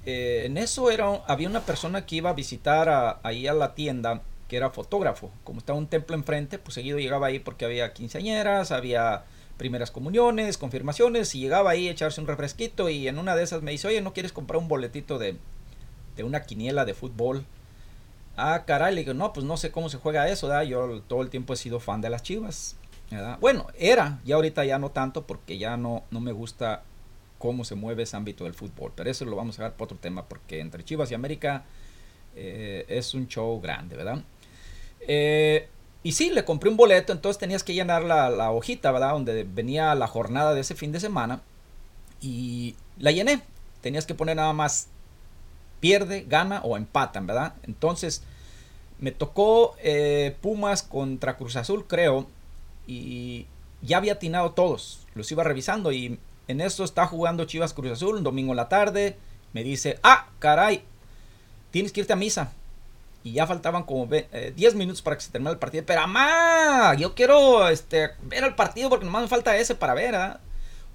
eh, 0.06 0.42
en 0.46 0.56
eso 0.58 0.90
era, 0.90 1.22
había 1.26 1.48
una 1.48 1.60
persona 1.60 2.04
que 2.06 2.16
iba 2.16 2.30
a 2.30 2.34
visitar 2.34 3.20
ahí 3.22 3.46
a 3.46 3.54
la 3.54 3.74
tienda, 3.74 4.22
que 4.48 4.56
era 4.56 4.70
fotógrafo. 4.70 5.30
Como 5.44 5.60
estaba 5.60 5.78
un 5.78 5.86
templo 5.86 6.16
enfrente, 6.16 6.58
pues 6.58 6.74
seguido 6.74 6.98
llegaba 6.98 7.28
ahí 7.28 7.38
porque 7.38 7.64
había 7.64 7.92
quinceañeras, 7.92 8.72
había 8.72 9.24
primeras 9.60 9.90
comuniones, 9.90 10.56
confirmaciones, 10.56 11.34
y 11.34 11.40
llegaba 11.40 11.72
ahí 11.72 11.86
a 11.86 11.90
echarse 11.90 12.18
un 12.18 12.26
refresquito 12.26 12.88
y 12.88 13.08
en 13.08 13.18
una 13.18 13.36
de 13.36 13.42
esas 13.42 13.60
me 13.60 13.72
dice, 13.72 13.88
oye, 13.88 14.00
¿no 14.00 14.14
quieres 14.14 14.32
comprar 14.32 14.58
un 14.58 14.68
boletito 14.68 15.18
de, 15.18 15.36
de 16.16 16.24
una 16.24 16.44
quiniela 16.44 16.86
de 16.86 16.94
fútbol? 16.94 17.44
Ah, 18.38 18.64
caray, 18.66 18.94
le 18.94 19.02
digo, 19.02 19.12
no, 19.12 19.34
pues 19.34 19.44
no 19.44 19.58
sé 19.58 19.70
cómo 19.70 19.90
se 19.90 19.98
juega 19.98 20.26
eso, 20.30 20.48
¿verdad? 20.48 20.62
Yo 20.62 21.02
todo 21.02 21.20
el 21.20 21.28
tiempo 21.28 21.52
he 21.52 21.58
sido 21.58 21.78
fan 21.78 22.00
de 22.00 22.08
las 22.08 22.22
chivas, 22.22 22.76
¿verdad? 23.10 23.36
Bueno, 23.38 23.66
era, 23.78 24.18
ya 24.24 24.36
ahorita 24.36 24.64
ya 24.64 24.78
no 24.78 24.92
tanto 24.92 25.26
porque 25.26 25.58
ya 25.58 25.76
no, 25.76 26.04
no 26.10 26.20
me 26.20 26.32
gusta 26.32 26.82
cómo 27.36 27.64
se 27.64 27.74
mueve 27.74 28.04
ese 28.04 28.16
ámbito 28.16 28.44
del 28.44 28.54
fútbol, 28.54 28.92
pero 28.96 29.10
eso 29.10 29.26
lo 29.26 29.36
vamos 29.36 29.60
a 29.60 29.64
ver 29.64 29.72
por 29.72 29.84
otro 29.84 29.98
tema 29.98 30.24
porque 30.24 30.60
entre 30.60 30.84
Chivas 30.84 31.10
y 31.10 31.14
América 31.14 31.64
eh, 32.34 32.86
es 32.88 33.12
un 33.12 33.28
show 33.28 33.60
grande, 33.60 33.94
¿verdad? 33.94 34.24
Eh, 35.00 35.68
y 36.02 36.12
sí, 36.12 36.30
le 36.30 36.44
compré 36.44 36.70
un 36.70 36.76
boleto, 36.76 37.12
entonces 37.12 37.38
tenías 37.38 37.62
que 37.62 37.74
llenar 37.74 38.04
la, 38.04 38.50
hojita, 38.50 38.90
¿verdad? 38.90 39.12
Donde 39.12 39.44
venía 39.44 39.94
la 39.94 40.06
jornada 40.06 40.54
de 40.54 40.62
ese 40.62 40.74
fin 40.74 40.92
de 40.92 41.00
semana. 41.00 41.42
Y 42.22 42.74
la 42.98 43.10
llené. 43.10 43.42
Tenías 43.82 44.06
que 44.06 44.14
poner 44.14 44.36
nada 44.36 44.52
más 44.52 44.88
pierde, 45.80 46.24
gana 46.26 46.60
o 46.62 46.76
empatan, 46.76 47.26
¿verdad? 47.26 47.54
Entonces 47.64 48.22
me 48.98 49.12
tocó 49.12 49.74
eh, 49.82 50.36
Pumas 50.40 50.82
contra 50.82 51.36
Cruz 51.36 51.56
Azul, 51.56 51.86
creo. 51.86 52.26
Y 52.86 53.46
ya 53.82 53.98
había 53.98 54.14
atinado 54.14 54.52
todos. 54.52 55.06
Los 55.14 55.30
iba 55.32 55.44
revisando 55.44 55.92
y 55.92 56.18
en 56.48 56.60
eso 56.62 56.84
está 56.84 57.06
jugando 57.06 57.44
Chivas 57.44 57.74
Cruz 57.74 57.92
Azul, 57.92 58.16
un 58.16 58.24
domingo 58.24 58.52
en 58.52 58.56
la 58.56 58.70
tarde. 58.70 59.18
Me 59.52 59.64
dice, 59.64 59.98
ah, 60.02 60.28
caray, 60.38 60.82
tienes 61.70 61.92
que 61.92 62.00
irte 62.00 62.14
a 62.14 62.16
misa 62.16 62.54
y 63.22 63.32
ya 63.32 63.46
faltaban 63.46 63.82
como 63.82 64.06
10 64.06 64.28
eh, 64.32 64.74
minutos 64.74 65.02
para 65.02 65.16
que 65.16 65.22
se 65.22 65.30
termine 65.30 65.50
el 65.50 65.58
partido. 65.58 65.84
Pero 65.86 66.00
mamá, 66.02 66.94
yo 66.94 67.14
quiero 67.14 67.68
este, 67.68 68.10
ver 68.22 68.44
el 68.44 68.54
partido 68.54 68.88
porque 68.88 69.04
nomás 69.04 69.22
me 69.22 69.28
falta 69.28 69.56
ese 69.56 69.74
para 69.74 69.94
ver. 69.94 70.38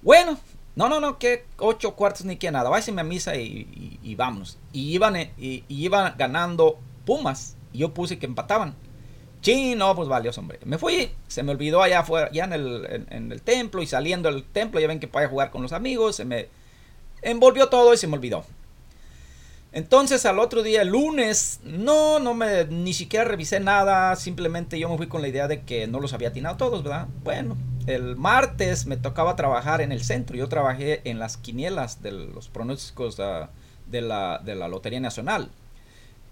Bueno, 0.02 0.38
no, 0.74 0.88
no, 0.88 1.00
no, 1.00 1.18
que 1.18 1.46
ocho 1.58 1.94
cuartos 1.94 2.24
ni 2.24 2.36
que 2.36 2.50
nada. 2.50 2.68
Váyase 2.68 2.92
a 2.98 3.04
misa 3.04 3.36
y, 3.36 3.98
y, 4.02 4.14
vámonos. 4.14 4.58
Y 4.72 4.92
iban, 4.92 5.16
eh, 5.16 5.32
y, 5.38 5.64
iban 5.68 6.14
ganando 6.18 6.78
Pumas. 7.04 7.56
Y 7.72 7.78
yo 7.78 7.94
puse 7.94 8.18
que 8.18 8.26
empataban. 8.26 8.74
Sí, 9.40 9.74
no, 9.76 9.94
pues 9.94 10.08
valió, 10.08 10.32
hombre. 10.36 10.58
Me 10.64 10.76
fui, 10.76 11.10
se 11.28 11.42
me 11.44 11.52
olvidó 11.52 11.80
allá 11.80 12.00
afuera, 12.00 12.30
ya 12.32 12.44
en 12.44 12.52
el, 12.52 13.06
en, 13.10 13.30
el 13.30 13.42
templo 13.42 13.80
y 13.80 13.86
saliendo 13.86 14.30
del 14.30 14.42
templo, 14.42 14.80
ya 14.80 14.88
ven 14.88 14.98
que 14.98 15.06
podía 15.06 15.28
jugar 15.28 15.50
con 15.50 15.62
los 15.62 15.72
amigos, 15.72 16.16
se 16.16 16.24
me 16.24 16.48
envolvió 17.22 17.68
todo 17.68 17.94
y 17.94 17.96
se 17.96 18.08
me 18.08 18.16
olvidó. 18.16 18.44
Entonces 19.76 20.24
al 20.24 20.38
otro 20.38 20.62
día, 20.62 20.80
el 20.80 20.88
lunes, 20.88 21.60
no, 21.62 22.18
no 22.18 22.32
me, 22.32 22.64
ni 22.64 22.94
siquiera 22.94 23.26
revisé 23.26 23.60
nada, 23.60 24.16
simplemente 24.16 24.78
yo 24.78 24.88
me 24.88 24.96
fui 24.96 25.06
con 25.06 25.20
la 25.20 25.28
idea 25.28 25.48
de 25.48 25.64
que 25.64 25.86
no 25.86 26.00
los 26.00 26.14
había 26.14 26.28
atinado 26.28 26.56
todos, 26.56 26.82
¿verdad? 26.82 27.08
Bueno, 27.22 27.58
el 27.86 28.16
martes 28.16 28.86
me 28.86 28.96
tocaba 28.96 29.36
trabajar 29.36 29.82
en 29.82 29.92
el 29.92 30.02
centro, 30.02 30.34
yo 30.34 30.48
trabajé 30.48 31.02
en 31.04 31.18
las 31.18 31.36
quinielas 31.36 32.00
de 32.00 32.12
los 32.12 32.48
pronósticos 32.48 33.18
de, 33.18 34.00
la, 34.00 34.40
de 34.42 34.54
la 34.54 34.68
Lotería 34.68 34.98
Nacional, 34.98 35.50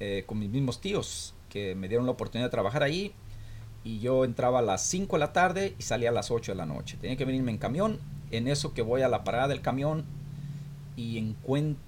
eh, 0.01 0.25
con 0.27 0.39
mis 0.39 0.49
mismos 0.49 0.81
tíos, 0.81 1.35
que 1.51 1.75
me 1.75 1.89
dieron 1.89 2.07
la 2.07 2.13
oportunidad 2.13 2.47
de 2.47 2.53
trabajar 2.53 2.83
ahí, 2.83 3.13
y 3.85 3.99
yo 3.99 4.25
entraba 4.25 4.61
a 4.61 4.63
las 4.63 4.81
5 4.87 5.17
de 5.17 5.21
la 5.21 5.35
tarde 5.35 5.75
y 5.79 5.83
salía 5.83 6.09
a 6.09 6.13
las 6.13 6.31
8 6.31 6.53
de 6.53 6.57
la 6.57 6.65
noche. 6.65 6.97
Tenía 6.99 7.19
que 7.19 7.27
venirme 7.27 7.51
en 7.51 7.59
camión, 7.59 8.01
en 8.31 8.49
eso 8.49 8.73
que 8.73 8.81
voy 8.81 9.03
a 9.03 9.09
la 9.09 9.23
parada 9.23 9.49
del 9.49 9.61
camión, 9.61 10.07
y 10.97 11.35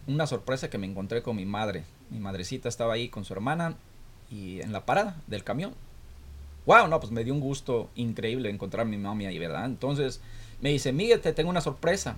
una 0.07 0.27
sorpresa 0.27 0.71
que 0.71 0.79
me 0.79 0.87
encontré 0.87 1.23
con 1.23 1.37
mi 1.37 1.45
madre. 1.45 1.85
Mi 2.11 2.19
madrecita 2.19 2.69
estaba 2.69 2.95
ahí 2.95 3.09
con 3.09 3.25
su 3.25 3.33
hermana 3.33 3.77
y 4.31 4.61
en 4.61 4.73
la 4.73 4.85
parada 4.85 5.17
del 5.27 5.45
camión. 5.45 5.75
Wow, 6.67 6.89
no, 6.89 6.99
pues 6.99 7.13
me 7.13 7.23
dio 7.23 7.33
un 7.33 7.41
gusto 7.41 7.91
increíble 7.95 8.51
encontrar 8.51 8.87
a 8.87 8.89
mi 8.89 8.97
mami 8.97 9.27
ahí, 9.27 9.39
¿verdad? 9.39 9.67
Entonces 9.67 10.21
me 10.61 10.71
dice, 10.71 10.93
Miguel, 10.93 11.21
te 11.21 11.33
tengo 11.33 11.51
una 11.51 11.61
sorpresa. 11.61 12.17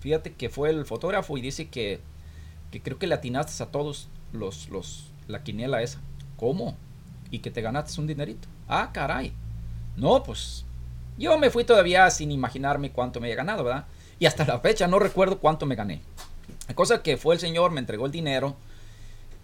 Fíjate 0.00 0.32
que 0.32 0.48
fue 0.48 0.70
el 0.70 0.86
fotógrafo 0.86 1.36
y 1.36 1.40
dice 1.40 1.68
que, 1.68 2.00
que 2.70 2.80
creo 2.80 2.98
que 2.98 3.08
le 3.08 3.14
atinaste 3.16 3.62
a 3.62 3.66
todos 3.66 4.08
los, 4.32 4.68
los, 4.68 5.10
la 5.26 5.42
quiniela 5.42 5.82
esa. 5.82 6.00
¿Cómo? 6.36 6.76
Y 7.30 7.40
que 7.40 7.50
te 7.50 7.62
ganaste 7.62 8.00
un 8.00 8.06
dinerito. 8.06 8.48
Ah, 8.68 8.90
caray. 8.92 9.32
No, 9.96 10.22
pues 10.22 10.64
yo 11.18 11.36
me 11.38 11.50
fui 11.50 11.64
todavía 11.64 12.08
sin 12.10 12.30
imaginarme 12.30 12.92
cuánto 12.92 13.20
me 13.20 13.26
había 13.26 13.36
ganado, 13.36 13.64
¿verdad? 13.64 13.86
Y 14.18 14.26
hasta 14.26 14.44
la 14.44 14.60
fecha 14.60 14.86
no 14.86 14.98
recuerdo 14.98 15.38
cuánto 15.38 15.66
me 15.66 15.74
gané. 15.74 16.00
Cosa 16.74 17.02
que 17.02 17.16
fue 17.16 17.34
el 17.34 17.40
señor, 17.40 17.70
me 17.70 17.80
entregó 17.80 18.06
el 18.06 18.12
dinero. 18.12 18.56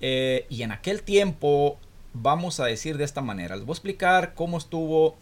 Eh, 0.01 0.47
y 0.49 0.63
en 0.63 0.73
aquel 0.73 1.03
tiempo, 1.03 1.79
vamos 2.13 2.61
a 2.61 2.67
decir 2.67 2.99
de 2.99 3.05
esta 3.05 3.23
manera, 3.23 3.57
les 3.57 3.65
voy 3.65 3.73
a 3.73 3.77
explicar 3.77 4.35
cómo 4.35 4.59
estuvo 4.59 5.17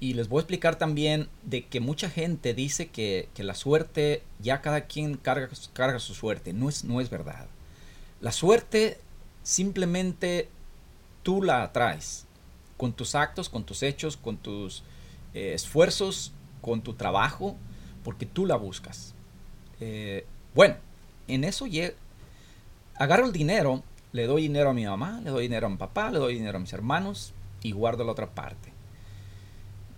y 0.00 0.14
les 0.14 0.28
voy 0.28 0.38
a 0.38 0.42
explicar 0.42 0.76
también 0.76 1.28
de 1.42 1.66
que 1.66 1.80
mucha 1.80 2.08
gente 2.10 2.54
dice 2.54 2.88
que, 2.88 3.28
la 3.36 3.54
suerte, 3.54 4.22
ya 4.40 4.60
cada 4.60 4.82
quien 4.82 5.16
carga, 5.16 5.48
carga 5.72 5.98
su 5.98 6.14
suerte. 6.14 6.52
No 6.52 6.68
es, 6.68 6.84
no 6.84 7.00
es 7.00 7.10
verdad. 7.10 7.46
La 8.20 8.32
suerte 8.32 8.98
simplemente 9.42 10.48
tú 11.22 11.42
la 11.42 11.62
atraes 11.62 12.26
con 12.76 12.92
tus 12.92 13.14
actos, 13.14 13.48
con 13.48 13.64
tus 13.64 13.82
hechos, 13.82 14.16
con 14.16 14.36
tus 14.36 14.82
eh, 15.34 15.52
esfuerzos, 15.54 16.32
con 16.60 16.82
tu 16.82 16.94
trabajo 16.94 17.56
porque 18.08 18.24
tú 18.24 18.46
la 18.46 18.56
buscas. 18.56 19.14
Eh, 19.80 20.24
bueno, 20.54 20.76
en 21.28 21.44
eso 21.44 21.66
agarro 22.96 23.26
el 23.26 23.32
dinero, 23.32 23.82
le 24.12 24.26
doy 24.26 24.42
dinero 24.42 24.70
a 24.70 24.74
mi 24.74 24.84
mamá, 24.84 25.20
le 25.22 25.30
doy 25.30 25.42
dinero 25.42 25.66
a 25.66 25.70
mi 25.70 25.76
papá, 25.76 26.10
le 26.10 26.18
doy 26.18 26.34
dinero 26.34 26.58
a 26.58 26.60
mis 26.60 26.72
hermanos 26.72 27.32
y 27.62 27.72
guardo 27.72 28.04
la 28.04 28.12
otra 28.12 28.30
parte. 28.30 28.72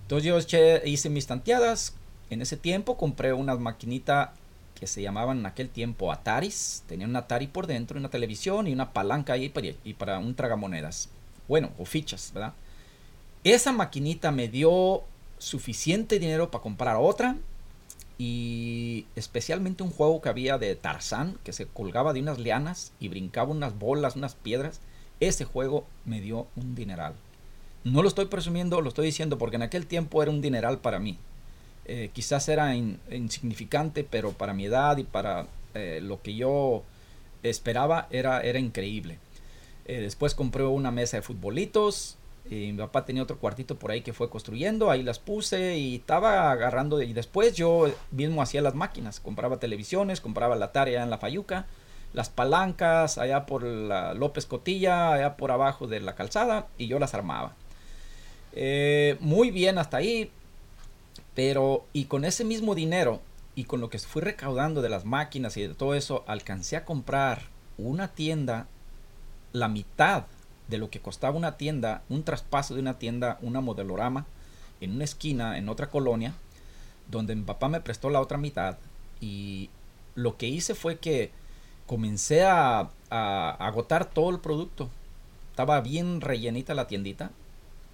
Entonces 0.03 0.47
yo 0.47 0.59
hice 0.85 1.11
mis 1.11 1.27
tanteadas. 1.27 1.95
En 2.31 2.43
ese 2.43 2.57
tiempo 2.57 2.97
compré 2.97 3.33
una 3.33 3.57
maquinita 3.57 4.35
que 4.75 4.87
se 4.87 5.03
llamaban 5.03 5.39
en 5.39 5.47
aquel 5.47 5.69
tiempo 5.69 6.11
Ataris. 6.11 6.83
Tenía 6.89 7.07
un 7.07 7.15
Atari 7.15 7.47
por 7.47 7.67
dentro, 7.67 7.99
una 7.99 8.09
televisión 8.09 8.67
y 8.67 8.73
una 8.73 8.93
palanca 8.93 9.35
ahí 9.35 9.53
y 9.85 9.95
para 9.95 10.19
un 10.19 10.35
tragamonedas. 10.35 11.11
Bueno, 11.49 11.71
o 11.79 11.85
fichas, 11.85 12.33
¿verdad? 12.35 12.55
Esa 13.45 13.73
maquinita 13.73 14.33
me 14.33 14.49
dio 14.49 15.03
suficiente 15.39 16.19
dinero 16.19 16.51
para 16.51 16.63
comprar 16.63 16.97
otra. 16.97 17.37
Y 18.23 19.07
especialmente 19.17 19.83
un 19.83 19.89
juego 19.89 20.21
que 20.21 20.29
había 20.29 20.59
de 20.59 20.77
Tarzán, 20.77 21.39
que 21.43 21.55
se 21.55 21.65
colgaba 21.65 22.13
de 22.13 22.21
unas 22.21 22.39
lianas 22.39 22.93
y 23.01 23.09
brincaba 23.09 23.51
unas 23.51 23.79
bolas, 23.79 24.15
unas 24.15 24.35
piedras. 24.35 24.83
Ese 25.21 25.47
juego 25.47 25.87
me 26.05 26.21
dio 26.21 26.47
un 26.55 26.75
dineral. 26.75 27.15
No 27.83 28.03
lo 28.03 28.09
estoy 28.09 28.27
presumiendo, 28.27 28.83
lo 28.83 28.91
estoy 28.91 29.07
diciendo 29.07 29.39
porque 29.39 29.57
en 29.57 29.63
aquel 29.63 29.87
tiempo 29.87 30.23
era 30.23 30.31
un 30.31 30.43
dineral 30.43 30.81
para 30.81 30.99
mí. 30.99 31.17
Eh, 31.87 32.11
quizás 32.13 32.47
era 32.51 32.77
insignificante, 32.77 34.05
pero 34.05 34.33
para 34.33 34.53
mi 34.53 34.67
edad 34.67 34.99
y 34.99 35.05
para 35.05 35.47
eh, 35.73 36.01
lo 36.03 36.21
que 36.21 36.35
yo 36.35 36.83
esperaba 37.43 38.07
era, 38.11 38.43
era 38.43 38.59
increíble. 38.59 39.19
Eh, 39.87 39.99
después 39.99 40.35
compré 40.35 40.65
una 40.65 40.91
mesa 40.91 41.17
de 41.17 41.23
futbolitos. 41.23 42.19
Y 42.51 42.73
mi 42.73 42.79
papá 42.79 43.05
tenía 43.05 43.23
otro 43.23 43.39
cuartito 43.39 43.79
por 43.79 43.93
ahí 43.93 44.03
que 44.03 44.13
fue 44.13 44.29
construyendo. 44.29 44.91
Ahí 44.91 45.03
las 45.03 45.19
puse 45.19 45.79
y 45.79 45.97
estaba 45.97 46.51
agarrando. 46.51 47.01
Y 47.01 47.13
después 47.13 47.55
yo 47.55 47.91
mismo 48.11 48.43
hacía 48.43 48.61
las 48.61 48.75
máquinas. 48.75 49.21
Compraba 49.21 49.59
televisiones, 49.59 50.21
compraba 50.21 50.57
la 50.57 50.73
tarea 50.73 51.03
en 51.03 51.11
la 51.11 51.19
Fayuca. 51.19 51.67
Las 52.13 52.29
palancas 52.29 53.19
allá 53.19 53.47
por 53.47 53.63
la 53.63 54.15
López 54.15 54.47
Cotilla, 54.47 55.13
allá 55.13 55.37
por 55.37 55.53
abajo 55.53 55.87
de 55.87 56.01
la 56.01 56.17
calzada. 56.17 56.67
Y 56.77 56.89
yo 56.89 56.99
las 56.99 57.15
armaba. 57.15 57.55
muy 59.21 59.51
bien 59.53 59.79
hasta 59.79 59.99
ahí 59.99 60.33
pero, 61.35 61.87
y 61.93 62.05
con 62.05 62.25
ese 62.25 62.45
mismo 62.45 62.75
dinero 62.75 63.21
y 63.55 63.65
con 63.65 63.81
lo 63.81 63.91
que 63.91 63.99
fui 63.99 64.23
recaudando 64.23 64.83
de 64.83 64.89
las 64.89 65.05
máquinas 65.05 65.57
y 65.57 65.63
de 65.67 65.75
todo 65.75 65.95
eso, 65.95 66.25
alcancé 66.27 66.77
a 66.77 66.85
comprar 66.85 67.45
una 67.79 68.09
tienda, 68.09 68.67
la 69.53 69.69
mitad 69.69 70.25
de 70.71 70.79
lo 70.79 70.89
que 70.89 71.01
costaba 71.01 71.37
una 71.37 71.57
tienda, 71.57 72.03
un 72.09 72.23
traspaso 72.23 72.75
de 72.75 72.81
una 72.81 72.99
tienda, 72.99 73.39
una 73.43 73.61
modelorama, 73.61 74.27
en 74.81 74.93
una 74.93 75.05
esquina, 75.05 75.59
en 75.59 75.69
otra 75.69 75.91
colonia, 75.91 76.35
donde 77.11 77.35
mi 77.35 77.43
papá 77.43 77.69
me 77.69 77.81
prestó 77.81 78.09
la 78.09 78.21
otra 78.21 78.39
mitad. 78.39 78.79
Y 79.21 79.69
lo 80.15 80.37
que 80.37 80.49
hice 80.49 80.75
fue 80.75 80.99
que 80.99 81.31
comencé 81.87 82.45
a, 82.45 82.89
a 83.11 83.51
agotar 83.59 84.07
todo 84.07 84.31
el 84.31 84.39
producto. 84.39 84.89
Estaba 85.51 85.81
bien 85.81 86.21
rellenita 86.21 86.73
la 86.75 86.87
tiendita 86.87 87.33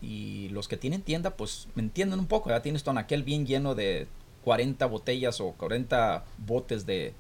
y 0.03 0.51
los 0.51 0.69
que 0.69 0.77
tienen 0.77 1.03
tienda, 1.03 1.31
pues 1.31 1.69
me 1.75 1.83
entienden 1.83 2.21
un 2.21 2.27
poco. 2.27 2.51
Ya 2.51 2.62
tienes 2.62 2.85
ton 2.85 2.99
aquel 2.99 3.23
bien 3.23 3.47
lleno 3.47 3.75
de 3.75 4.07
40 4.45 4.85
botellas 4.87 5.41
o 5.41 5.53
40 5.53 6.25
botes 6.47 6.87
de, 6.87 7.15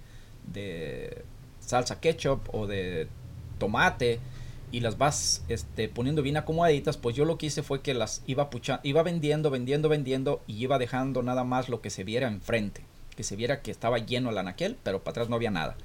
de 0.52 1.24
salsa 1.60 1.98
ketchup 1.98 2.54
o 2.54 2.66
de 2.66 3.08
tomate 3.58 4.20
y 4.72 4.80
las 4.80 4.98
vas 4.98 5.44
este, 5.48 5.88
poniendo 5.88 6.22
bien 6.22 6.36
acomodaditas, 6.36 6.96
pues 6.96 7.16
yo 7.16 7.24
lo 7.24 7.38
que 7.38 7.46
hice 7.46 7.62
fue 7.62 7.82
que 7.82 7.94
las 7.94 8.22
iba 8.26 8.50
pucha, 8.50 8.80
iba 8.82 9.02
vendiendo, 9.02 9.50
vendiendo, 9.50 9.88
vendiendo 9.88 10.42
y 10.46 10.62
iba 10.62 10.78
dejando 10.78 11.22
nada 11.22 11.44
más 11.44 11.68
lo 11.68 11.80
que 11.80 11.90
se 11.90 12.04
viera 12.04 12.28
enfrente, 12.28 12.82
que 13.16 13.22
se 13.22 13.36
viera 13.36 13.62
que 13.62 13.70
estaba 13.70 13.98
lleno 13.98 14.30
el 14.30 14.38
anaquel, 14.38 14.76
pero 14.82 15.00
para 15.00 15.12
atrás 15.12 15.28
no 15.28 15.36
había 15.36 15.50
nada. 15.50 15.76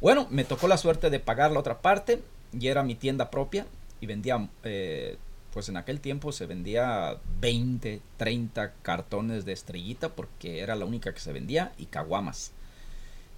Bueno, 0.00 0.26
me 0.30 0.44
tocó 0.44 0.68
la 0.68 0.76
suerte 0.76 1.10
de 1.10 1.20
pagar 1.20 1.52
la 1.52 1.60
otra 1.60 1.80
parte 1.80 2.20
y 2.52 2.68
era 2.68 2.82
mi 2.82 2.94
tienda 2.94 3.30
propia 3.30 3.66
y 4.00 4.06
vendía 4.06 4.48
eh, 4.64 5.16
pues 5.54 5.68
en 5.68 5.76
aquel 5.76 6.00
tiempo 6.00 6.32
se 6.32 6.46
vendía 6.46 7.16
20, 7.40 8.00
30 8.16 8.72
cartones 8.82 9.44
de 9.44 9.52
estrellita 9.52 10.08
porque 10.08 10.58
era 10.60 10.74
la 10.74 10.84
única 10.84 11.14
que 11.14 11.20
se 11.20 11.32
vendía 11.32 11.72
y 11.78 11.86
caguamas. 11.86 12.52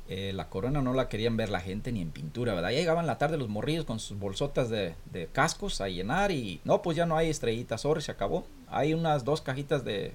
Eh, 0.09 0.33
la 0.33 0.49
corona 0.49 0.81
no 0.83 0.93
la 0.93 1.09
querían 1.09 1.37
ver 1.37 1.49
la 1.49 1.61
gente 1.61 1.91
ni 1.91 2.01
en 2.01 2.11
pintura, 2.11 2.55
¿verdad? 2.55 2.71
Ya 2.71 2.79
llegaban 2.79 3.07
la 3.07 3.19
tarde 3.19 3.37
los 3.37 3.49
morrillos 3.49 3.85
con 3.85 3.99
sus 3.99 4.19
bolsotas 4.19 4.71
de, 4.71 4.95
cascos 5.33 5.81
a 5.81 5.89
llenar 5.89 6.31
y 6.31 6.61
no, 6.65 6.81
pues 6.81 6.97
ya 6.97 7.07
no 7.07 7.17
hay 7.17 7.29
estrellitas, 7.29 7.81
sorry, 7.81 8.03
se 8.03 8.13
acabó. 8.13 8.47
Hay 8.69 8.95
unas 8.95 9.25
dos 9.25 9.41
cajitas 9.41 9.85
de, 9.85 10.15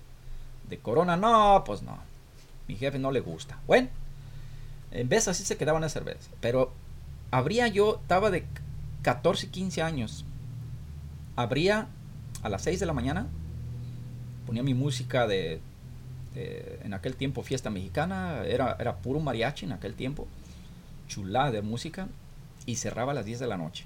de 0.70 0.78
corona, 0.80 1.18
no, 1.18 1.64
pues 1.66 1.82
no. 1.82 1.98
Mi 2.68 2.76
jefe 2.76 3.00
no 3.00 3.12
le 3.12 3.20
gusta. 3.20 3.60
Bueno, 3.68 3.90
en 4.92 5.10
vez 5.10 5.28
así 5.28 5.44
se 5.44 5.58
quedaban 5.58 5.82
las 5.82 5.92
cervezas. 5.92 6.30
Pero 6.40 6.72
habría 7.32 7.68
yo, 7.68 8.00
estaba 8.02 8.32
de 8.32 8.46
14, 9.02 9.50
15 9.50 9.82
años 9.82 10.26
abría 11.36 11.88
a 12.44 12.50
las 12.50 12.64
6 12.64 12.80
de 12.80 12.86
la 12.86 12.94
mañana, 12.94 13.28
ponía 14.46 14.64
mi 14.64 14.74
música 14.74 15.28
de, 15.28 15.62
en 16.36 16.94
aquel 16.94 17.16
tiempo 17.16 17.44
fiesta 17.44 17.70
mexicana, 17.70 18.44
era, 18.46 18.78
era 18.80 18.98
puro 18.98 19.20
mariachi 19.20 19.66
en 19.66 19.74
aquel 19.74 19.96
tiempo, 19.96 20.28
chulada 21.08 21.52
de 21.52 21.62
música, 21.62 22.08
y 22.66 22.76
cerraba 22.76 23.12
a 23.12 23.16
las 23.16 23.26
10 23.26 23.40
de 23.40 23.48
la 23.48 23.58
noche, 23.58 23.86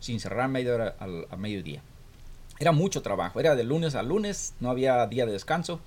sin 0.00 0.20
cerrar 0.20 0.48
medio 0.48 0.74
al, 0.98 1.26
a 1.30 1.36
mediodía. 1.36 1.82
Era 2.58 2.72
mucho 2.72 3.02
trabajo, 3.02 3.40
era 3.40 3.54
de 3.56 3.64
lunes 3.64 3.94
a 3.94 4.02
lunes, 4.02 4.54
no 4.60 4.70
había 4.70 5.06
día 5.06 5.26
de 5.26 5.32
descanso. 5.32 5.80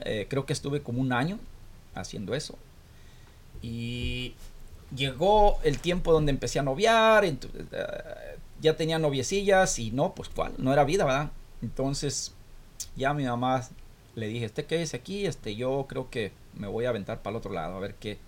Eh, 0.00 0.26
creo 0.28 0.44
que 0.44 0.52
estuve 0.52 0.82
como 0.82 1.00
un 1.00 1.12
año 1.12 1.38
haciendo 1.94 2.34
eso. 2.34 2.58
Y 3.62 4.34
llegó 4.94 5.58
el 5.62 5.78
tiempo 5.78 6.12
donde 6.12 6.30
empecé 6.30 6.58
a 6.58 6.62
noviar, 6.62 7.24
eh, 7.24 7.38
ya 8.60 8.76
tenía 8.76 8.98
noviecillas 8.98 9.78
y 9.78 9.90
no, 9.92 10.14
pues 10.14 10.28
cuál, 10.28 10.52
no 10.58 10.72
era 10.72 10.84
vida, 10.84 11.04
¿verdad? 11.04 11.30
Entonces 11.62 12.34
ya 12.96 13.14
mi 13.14 13.24
mamá 13.24 13.66
le 14.14 14.28
dije, 14.28 14.44
este 14.46 14.64
qué 14.64 14.82
es 14.82 14.94
aquí, 14.94 15.26
este 15.26 15.56
yo 15.56 15.86
creo 15.88 16.10
que 16.10 16.32
me 16.54 16.66
voy 16.66 16.84
a 16.84 16.90
aventar 16.90 17.22
para 17.22 17.32
el 17.32 17.38
otro 17.38 17.52
lado, 17.52 17.76
a 17.76 17.80
ver 17.80 17.94
qué, 17.94 18.18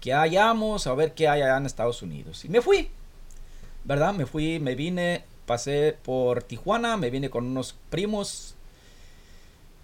qué 0.00 0.12
hayamos, 0.12 0.86
a 0.86 0.94
ver 0.94 1.14
qué 1.14 1.28
hay 1.28 1.42
allá 1.42 1.56
en 1.56 1.66
Estados 1.66 2.02
Unidos. 2.02 2.44
Y 2.44 2.48
me 2.48 2.60
fui, 2.60 2.90
¿verdad? 3.84 4.14
Me 4.14 4.26
fui, 4.26 4.58
me 4.60 4.74
vine, 4.74 5.24
pasé 5.46 5.96
por 6.02 6.42
Tijuana, 6.42 6.96
me 6.96 7.10
vine 7.10 7.30
con 7.30 7.46
unos 7.46 7.74
primos 7.90 8.54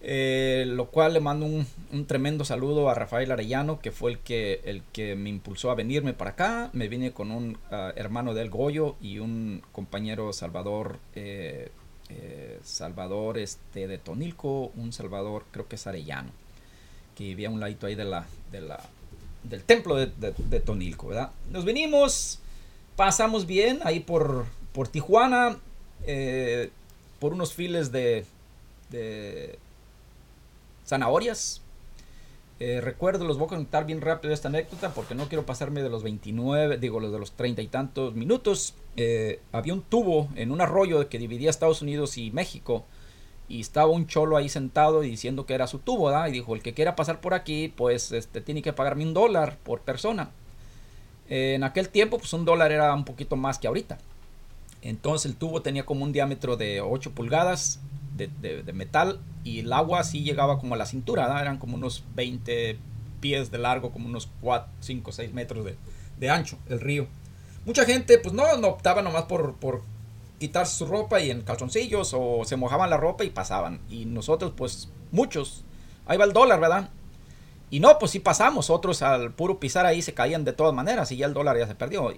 eh, 0.03 0.65
lo 0.67 0.87
cual 0.87 1.13
le 1.13 1.21
mando 1.21 1.45
un, 1.45 1.67
tremendo 2.07 2.45
saludo 2.45 2.89
a 2.89 2.95
Rafael 2.95 3.31
Arellano, 3.31 3.81
que 3.81 3.91
fue 3.91 4.13
el 4.13 4.19
que, 4.19 4.61
el 4.65 4.83
que 4.93 5.15
me 5.15 5.29
impulsó 5.29 5.71
a 5.71 5.75
venirme 5.75 6.15
para 6.15 6.31
acá. 6.31 6.71
Me 6.73 6.89
vine 6.89 7.13
con 7.13 7.31
un 7.31 7.59
ah, 7.71 7.93
hermano 7.97 8.35
del 8.35 8.51
Goyo 8.51 8.97
y 9.01 9.19
un 9.19 9.63
compañero 9.73 10.33
Salvador, 10.33 10.99
eh, 11.15 11.71
eh, 12.11 12.61
Salvador 12.65 13.39
este, 13.39 13.89
de 13.89 13.99
Tonilco, 13.99 14.73
un 14.77 14.93
Salvador 14.93 15.45
creo 15.51 15.69
que 15.69 15.77
es 15.77 15.87
Arellano, 15.87 16.31
que 17.17 17.25
vivía 17.25 17.51
un 17.51 17.61
ladito 17.61 17.87
ahí 17.87 17.95
de 17.95 18.05
la, 18.05 18.27
de 18.53 18.61
la, 18.61 18.81
del 19.45 19.63
templo 19.65 19.97
de, 19.97 20.07
de, 20.07 20.61
Tonilco, 20.61 21.09
¿verdad? 21.09 21.31
Nos 21.51 21.65
venimos, 21.65 22.41
pasamos 22.97 23.47
bien 23.47 23.81
ahí 23.85 24.01
por, 24.01 24.47
por 24.73 24.89
Tijuana, 24.89 25.59
por 27.19 27.33
unos 27.33 27.55
files 27.55 27.93
de 27.93 28.27
zanahorias. 30.87 31.60
Eh, 32.63 32.83
recuerdo, 32.83 33.25
los 33.25 33.39
voy 33.39 33.47
a 33.47 33.57
contar 33.57 33.87
bien 33.87 34.03
rápido 34.03 34.35
esta 34.35 34.49
anécdota 34.49 34.93
porque 34.93 35.15
no 35.15 35.29
quiero 35.29 35.47
pasarme 35.47 35.83
de 35.83 35.89
los 35.89 36.03
29, 36.03 36.77
digo, 36.77 37.01
los 37.01 37.11
de 37.11 37.19
los 37.19 37.33
30 37.33 37.63
y 37.63 37.69
tantos 37.69 38.15
minutos. 38.15 38.75
Eh, 38.97 39.41
había 39.51 39.73
un 39.73 39.81
tubo 39.81 40.29
en 40.37 40.53
un 40.53 40.61
arroyo 40.61 41.09
que 41.09 41.19
dividía 41.19 41.49
Estados 41.49 41.81
Unidos 41.81 42.19
y 42.19 42.31
México 42.31 42.85
y 43.49 43.61
estaba 43.61 43.89
un 43.91 44.07
cholo 44.07 44.37
ahí 44.37 44.51
sentado 44.51 45.03
y 45.03 45.09
diciendo 45.09 45.47
que 45.47 45.55
era 45.55 45.67
su 45.67 45.79
tubo, 45.79 46.07
¿verdad? 46.07 46.29
Y 46.29 46.33
dijo, 46.33 46.55
el 46.55 46.63
que 46.63 46.75
quiera 46.75 46.97
pasar 46.97 47.23
por 47.23 47.33
aquí, 47.33 47.73
pues 47.75 48.13
este, 48.13 48.43
tiene 48.43 48.61
que 48.61 48.75
pagarme 48.75 49.05
un 49.05 49.15
dólar 49.15 49.57
por 49.65 49.81
persona. 49.81 50.31
En 51.31 51.65
aquel 51.65 51.89
tiempo, 51.89 52.19
pues 52.19 52.33
un 52.35 52.45
dólar 52.45 52.73
era 52.73 52.93
un 52.93 53.07
poquito 53.07 53.37
más 53.37 53.59
que 53.59 53.69
ahorita. 53.69 53.97
Entonces 54.83 55.31
el 55.31 55.37
tubo 55.37 55.63
tenía 55.63 55.87
como 55.87 56.05
un 56.05 56.13
diámetro 56.13 56.59
de 56.59 56.83
8 56.83 57.13
pulgadas 57.13 57.81
de, 58.17 58.73
metal 58.73 59.21
y 59.45 59.61
el 59.61 59.73
agua 59.73 60.05
sí 60.05 60.23
llegaba 60.23 60.59
como 60.59 60.75
a 60.75 60.79
la 60.79 60.87
cintura, 60.87 61.41
eran 61.41 61.59
como 61.59 61.77
unos 61.77 62.05
20 62.15 62.79
pies 63.21 63.51
de 63.51 63.59
largo, 63.59 63.93
como 63.93 64.07
unos 64.07 64.29
4, 64.41 64.69
5, 64.81 65.13
6 65.13 65.33
metros 65.33 65.67
de, 66.19 66.31
ancho 66.31 66.59
el 66.69 66.81
río. 66.81 67.07
Mucha 67.65 67.85
gente 67.85 68.19
pues 68.19 68.35
no, 68.35 68.57
no 68.57 68.69
optaba 68.69 69.03
nomás 69.03 69.25
por, 69.25 69.55
por 69.57 69.83
quitarse 70.39 70.77
su 70.77 70.87
ropa 70.87 71.21
y 71.21 71.31
en 71.31 71.43
calzoncillos 71.43 72.15
o 72.15 72.43
se 72.45 72.57
mojaban 72.57 72.91
la 72.91 72.97
ropa 72.97 73.25
y 73.25 73.31
pasaban. 73.31 73.81
Y 73.89 74.05
nosotros 74.07 74.53
pues 74.57 74.89
muchos, 75.13 75.65
ahí 76.07 76.19
va 76.19 76.25
el 76.25 76.33
dólar, 76.33 76.61
¿verdad? 76.61 76.91
Y 77.71 77.81
no, 77.81 77.99
pues 77.99 78.11
sí 78.11 78.19
pasamos, 78.19 78.69
otros 78.69 79.03
al 79.03 79.33
puro 79.33 79.61
pisar 79.61 79.87
ahí 79.87 80.03
se 80.03 80.15
caían 80.15 80.45
de 80.45 80.53
todas 80.53 80.75
maneras 80.75 81.13
y 81.13 81.17
ya 81.17 81.27
el 81.27 81.35
dólar 81.35 81.57
ya 81.57 81.67
se 81.67 81.75
perdió. 81.75 82.13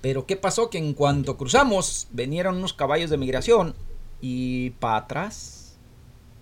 Pero 0.00 0.26
¿qué 0.26 0.36
pasó? 0.36 0.70
Que 0.70 0.78
en 0.78 0.94
cuanto 0.94 1.36
cruzamos, 1.36 2.06
vinieron 2.12 2.58
unos 2.58 2.74
caballos 2.74 3.10
de 3.10 3.16
migración 3.16 3.74
y 4.20 4.70
para 4.70 4.96
atrás 4.96 5.76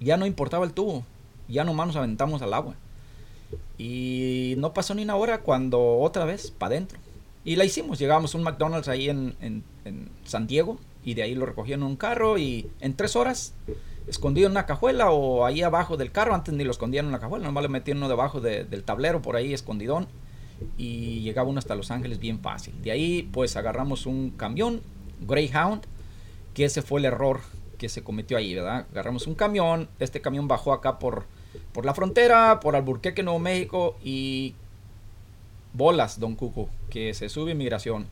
ya 0.01 0.17
no 0.17 0.27
importaba 0.27 0.65
el 0.65 0.73
tubo, 0.73 1.05
ya 1.49 1.65
nomás 1.65 1.89
nos 1.89 1.97
aventamos 1.97 2.43
al 2.43 2.55
agua. 2.55 2.75
Y 3.79 4.55
no 4.59 4.73
pasó 4.73 4.95
ni 4.95 5.03
una 5.03 5.17
hora 5.17 5.41
cuando 5.41 5.99
otra 5.99 6.25
vez 6.25 6.51
para 6.51 6.75
adentro, 6.75 6.99
Y 7.45 7.57
la 7.57 7.65
hicimos, 7.65 7.99
llegamos 7.99 8.35
a 8.35 8.39
un 8.39 8.45
McDonald's 8.45 8.89
ahí 8.89 9.09
en, 9.09 9.35
en, 9.41 9.65
San 10.25 10.47
Diego 10.47 10.79
y 11.05 11.15
de 11.15 11.25
ahí 11.25 11.35
lo 11.35 11.45
recogían 11.45 11.81
en 11.81 11.87
un 11.87 11.97
carro 11.97 12.39
y 12.39 12.71
en 12.81 12.95
tres 12.95 13.17
horas 13.17 13.55
escondido 14.07 14.47
en 14.47 14.53
una 14.53 14.67
cajuela 14.67 15.11
o 15.11 15.45
ahí 15.45 15.63
abajo 15.63 15.97
del 15.97 16.13
carro, 16.13 16.35
antes 16.35 16.55
ni 16.55 16.63
lo 16.63 16.71
escondían 16.71 17.07
en 17.07 17.09
una 17.09 17.19
cajuela, 17.19 17.45
nomás 17.45 17.63
le 17.65 17.69
metían 17.69 17.99
uno 17.99 18.09
debajo 18.09 18.41
de, 18.41 18.65
del 18.65 18.85
tablero 18.85 19.21
por 19.21 19.35
ahí 19.35 19.53
escondidón 19.53 20.07
y 20.77 21.21
llegaba 21.21 21.49
uno 21.49 21.59
hasta 21.59 21.75
Los 21.75 21.91
Ángeles 21.91 22.21
bien 22.21 22.39
fácil. 22.39 22.81
De 22.83 22.93
ahí 22.93 23.29
pues 23.33 23.57
agarramos 23.57 24.07
un 24.07 24.31
camión, 24.31 24.81
Greyhound, 25.21 25.83
que 26.55 26.65
ese 26.65 26.83
fue 26.83 27.01
el 27.01 27.07
error 27.07 27.41
que 27.83 27.89
se 27.89 28.05
cometió 28.05 28.37
ahí, 28.37 28.55
¿verdad? 28.55 28.87
Agarramos 28.93 29.27
un 29.27 29.35
camión, 29.35 29.89
este 29.99 30.21
camión 30.21 30.47
bajó 30.47 30.73
acá 30.73 31.01
por, 31.01 31.25
por 31.73 31.85
la 31.85 31.95
frontera, 31.95 32.61
por 32.61 32.77
Alburquerque, 32.77 33.25
Nuevo 33.25 33.41
México 33.41 33.97
y 34.05 34.55
bolas, 35.73 36.21
Don 36.21 36.37
Cuco, 36.37 36.69
que 36.91 37.13
se 37.13 37.29
sube 37.29 37.51
inmigración. 37.51 38.07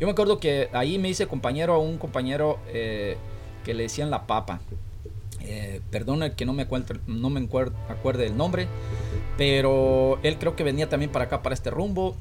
Yo 0.00 0.08
me 0.08 0.10
acuerdo 0.10 0.40
que 0.40 0.68
ahí 0.72 0.98
me 0.98 1.10
hice 1.10 1.28
compañero 1.28 1.74
a 1.74 1.78
un 1.78 1.96
compañero 1.96 2.58
eh, 2.66 3.16
que 3.64 3.72
le 3.72 3.84
decían 3.84 4.10
la 4.10 4.26
papa. 4.26 4.58
Eh, 5.42 5.80
perdone 5.92 6.32
que 6.32 6.44
no 6.44 6.52
me, 6.52 6.64
acuerdo, 6.64 6.94
no 7.06 7.30
me 7.30 7.48
acuerde 7.88 8.26
el 8.26 8.36
nombre, 8.36 8.66
pero 9.38 10.18
él 10.24 10.38
creo 10.38 10.56
que 10.56 10.64
venía 10.64 10.88
también 10.88 11.12
para 11.12 11.26
acá, 11.26 11.40
para 11.40 11.54
este 11.54 11.70
rumbo. 11.70 12.16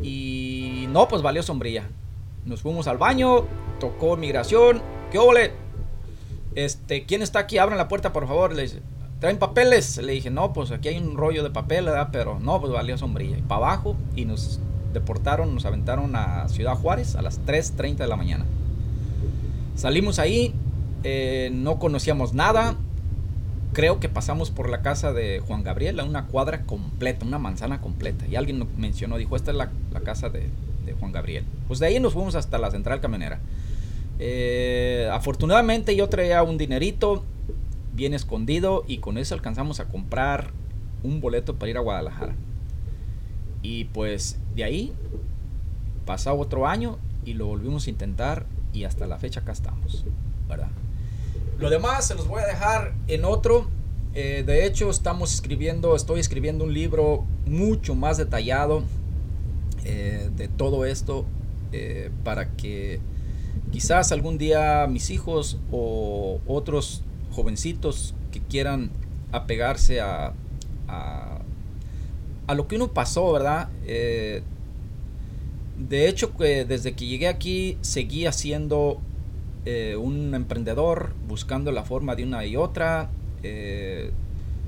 Y 0.00 0.86
no, 0.90 1.08
pues 1.08 1.22
valió 1.22 1.42
sombrilla. 1.42 1.88
Nos 2.44 2.62
fuimos 2.62 2.86
al 2.86 2.98
baño, 2.98 3.46
tocó 3.80 4.16
migración. 4.16 4.80
¿Qué 5.10 5.18
óvole? 5.18 5.65
Este, 6.56 7.04
¿quién 7.04 7.22
está 7.22 7.40
aquí? 7.40 7.58
Abran 7.58 7.78
la 7.78 7.86
puerta, 7.86 8.12
por 8.12 8.26
favor. 8.26 8.52
Le 8.54 8.62
dice, 8.62 8.80
¿traen 9.20 9.38
papeles? 9.38 9.98
Le 9.98 10.12
dije, 10.12 10.30
no, 10.30 10.52
pues 10.52 10.72
aquí 10.72 10.88
hay 10.88 10.98
un 10.98 11.16
rollo 11.16 11.44
de 11.44 11.50
papel. 11.50 11.88
Pero 12.10 12.40
no, 12.40 12.60
pues 12.60 12.72
valió 12.72 12.98
sombrilla. 12.98 13.38
Y 13.38 13.42
para 13.42 13.58
abajo 13.58 13.96
y 14.16 14.24
nos 14.24 14.58
deportaron, 14.92 15.54
nos 15.54 15.66
aventaron 15.66 16.16
a 16.16 16.48
Ciudad 16.48 16.74
Juárez 16.74 17.14
a 17.14 17.22
las 17.22 17.40
3.30 17.44 17.96
de 17.96 18.06
la 18.08 18.16
mañana. 18.16 18.46
Salimos 19.76 20.18
ahí, 20.18 20.54
eh, 21.04 21.50
no 21.52 21.78
conocíamos 21.78 22.32
nada. 22.32 22.76
Creo 23.74 24.00
que 24.00 24.08
pasamos 24.08 24.50
por 24.50 24.70
la 24.70 24.80
casa 24.80 25.12
de 25.12 25.40
Juan 25.46 25.62
Gabriel, 25.62 26.00
a 26.00 26.04
una 26.04 26.28
cuadra 26.28 26.62
completa, 26.62 27.26
una 27.26 27.38
manzana 27.38 27.82
completa. 27.82 28.26
Y 28.26 28.36
alguien 28.36 28.66
mencionó, 28.78 29.18
dijo, 29.18 29.36
esta 29.36 29.50
es 29.50 29.56
la, 29.58 29.70
casa 30.02 30.30
de, 30.30 30.48
Juan 30.98 31.12
Gabriel. 31.12 31.44
Pues 31.68 31.78
de 31.78 31.88
ahí 31.88 32.00
nos 32.00 32.14
fuimos 32.14 32.34
hasta 32.36 32.56
la 32.56 32.70
central 32.70 33.02
camionera. 33.02 33.40
Eh, 34.18 35.08
afortunadamente 35.12 35.94
yo 35.94 36.08
traía 36.08 36.42
un 36.42 36.56
dinerito 36.56 37.22
bien 37.92 38.14
escondido 38.14 38.84
y 38.86 38.98
con 38.98 39.18
eso 39.18 39.34
alcanzamos 39.34 39.80
a 39.80 39.88
comprar 39.88 40.50
un 41.02 41.20
boleto 41.20 41.56
para 41.56 41.70
ir 41.70 41.76
a 41.76 41.80
Guadalajara. 41.80 42.34
Y 43.62 43.84
pues 43.86 44.38
de 44.54 44.64
ahí 44.64 44.92
pasaba 46.04 46.36
otro 46.36 46.66
año 46.66 46.98
y 47.24 47.34
lo 47.34 47.46
volvimos 47.46 47.86
a 47.86 47.90
intentar 47.90 48.46
y 48.72 48.84
hasta 48.84 49.06
la 49.06 49.18
fecha 49.18 49.40
acá 49.40 49.52
estamos, 49.52 50.04
¿verdad? 50.48 50.68
Lo 51.58 51.70
demás 51.70 52.06
se 52.06 52.14
los 52.14 52.28
voy 52.28 52.42
a 52.42 52.46
dejar 52.46 52.94
en 53.08 53.24
otro. 53.24 53.68
Eh, 54.14 54.44
de 54.46 54.66
hecho, 54.66 54.90
estamos 54.90 55.34
escribiendo, 55.34 55.96
estoy 55.96 56.20
escribiendo 56.20 56.64
un 56.64 56.72
libro 56.72 57.24
mucho 57.46 57.94
más 57.94 58.18
detallado 58.18 58.82
eh, 59.84 60.30
de 60.36 60.48
todo 60.48 60.84
esto 60.84 61.26
para 62.24 62.56
que 62.56 63.00
quizás 63.72 64.12
algún 64.12 64.38
día 64.38 64.86
mis 64.88 65.10
hijos 65.10 65.58
o 65.70 66.40
otros 66.46 67.02
jovencitos 67.32 68.14
que 68.32 68.40
quieran 68.40 68.90
apegarse 69.32 70.00
a, 70.00 70.32
a, 70.88 71.42
lo 72.54 72.68
que 72.68 72.76
uno 72.76 72.92
pasó, 72.92 73.32
¿verdad? 73.32 73.68
de 73.84 74.42
hecho, 76.08 76.32
desde 76.38 76.94
que 76.94 77.06
llegué 77.06 77.28
aquí 77.28 77.76
seguí 77.82 78.26
haciendo 78.26 79.00
eh, 79.66 79.96
un 79.96 80.32
emprendedor 80.32 81.12
buscando 81.26 81.72
la 81.72 81.82
forma 81.82 82.14
de 82.14 82.22
una 82.22 82.46
y 82.46 82.56
otra. 82.56 83.10
Eh, 83.42 84.12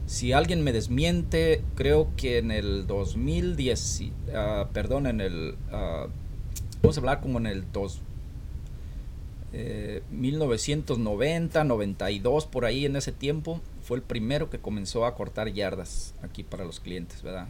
si 0.06 0.32
alguien 0.32 0.64
me 0.64 0.72
desmiente, 0.72 1.62
creo 1.76 2.08
que 2.16 2.38
en 2.38 2.50
el 2.50 2.88
2010, 2.88 4.02
ah, 4.34 4.68
perdón, 4.72 5.06
en 5.06 5.20
el, 5.20 5.54
uh, 5.70 6.08
vamos 6.82 6.96
a 6.96 7.00
hablar 7.00 7.20
como 7.20 7.38
en 7.38 7.46
el 7.46 7.64
dos, 7.72 8.00
1990, 9.52 11.60
eh, 11.60 11.64
92, 11.64 12.46
por 12.46 12.64
ahí 12.64 12.84
en 12.84 12.96
ese 12.96 13.12
tiempo, 13.12 13.60
fue 13.82 13.96
el 13.96 14.02
primero 14.02 14.50
que 14.50 14.58
comenzó 14.58 15.06
a 15.06 15.14
cortar 15.14 15.52
yardas 15.52 16.14
aquí 16.22 16.42
para 16.42 16.64
los 16.64 16.80
clientes, 16.80 17.22
¿verdad? 17.22 17.48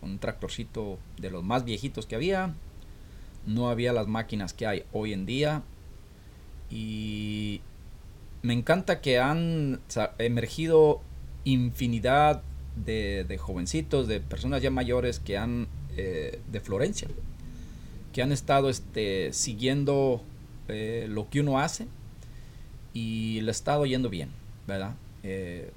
con 0.00 0.10
un 0.10 0.18
tractorcito 0.18 0.98
de 1.18 1.30
los 1.30 1.42
más 1.42 1.64
viejitos 1.64 2.06
que 2.06 2.14
había. 2.14 2.54
No 3.46 3.70
había 3.70 3.92
las 3.92 4.06
máquinas 4.06 4.52
que 4.52 4.66
hay 4.66 4.84
hoy 4.92 5.12
en 5.12 5.26
día 5.26 5.62
y 6.70 7.60
me 8.42 8.52
encanta 8.52 9.00
que 9.00 9.18
han 9.18 9.80
emergido 10.18 11.00
infinidad 11.44 12.42
de, 12.76 13.38
jovencitos, 13.40 14.08
de 14.08 14.20
personas 14.20 14.62
ya 14.62 14.70
mayores 14.70 15.20
que 15.20 15.38
han, 15.38 15.68
eh, 15.96 16.40
de 16.50 16.60
Florencia, 16.60 17.08
que 18.12 18.22
han 18.22 18.32
estado 18.32 18.68
este, 18.68 19.32
siguiendo 19.32 20.22
eh, 20.68 21.06
lo 21.08 21.28
que 21.28 21.40
uno 21.40 21.58
hace 21.58 21.86
y 22.92 23.40
le 23.40 23.50
ha 23.50 23.52
estado 23.52 23.86
yendo 23.86 24.08
bien, 24.08 24.30
¿verdad? 24.66 24.94
Eh, 25.22 25.70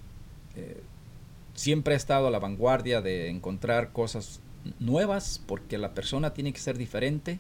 siempre 1.54 1.94
he 1.94 1.98
estado 1.98 2.28
a 2.28 2.32
la 2.32 2.40
vanguardia 2.40 3.02
de 3.02 3.30
encontrar 3.30 3.92
cosas 3.92 4.40
nuevas 4.80 5.42
porque 5.46 5.78
la 5.78 5.94
persona 5.94 6.34
tiene 6.34 6.54
que 6.54 6.60
ser 6.60 6.78
diferente 6.78 7.40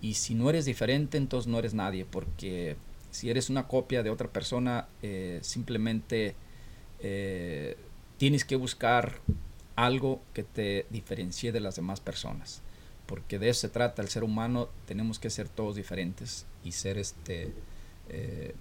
y 0.00 0.14
si 0.14 0.34
no 0.34 0.50
eres 0.50 0.64
diferente, 0.64 1.16
entonces 1.18 1.50
no 1.50 1.58
eres 1.58 1.74
nadie, 1.74 2.04
porque 2.04 2.76
si 3.10 3.30
eres 3.30 3.48
una 3.48 3.66
copia 3.66 4.02
de 4.02 4.10
otra 4.10 4.28
persona, 4.28 4.88
eh, 5.02 5.38
simplemente 5.42 6.34
eh, 7.00 7.76
tienes 8.18 8.44
que 8.44 8.56
buscar 8.56 9.20
algo 9.74 10.20
que 10.34 10.42
te 10.42 10.86
diferencie 10.90 11.52
de 11.52 11.60
las 11.60 11.76
demás 11.76 12.00
personas. 12.00 12.62
Porque 13.06 13.38
de 13.38 13.48
eso 13.48 13.62
se 13.62 13.68
trata 13.68 14.02
el 14.02 14.08
ser 14.08 14.24
humano, 14.24 14.68
tenemos 14.86 15.18
que 15.18 15.30
ser 15.30 15.48
todos 15.48 15.76
diferentes 15.76 16.46
y 16.64 16.72
ser 16.72 16.98
este 16.98 17.52
eh, 18.08 18.54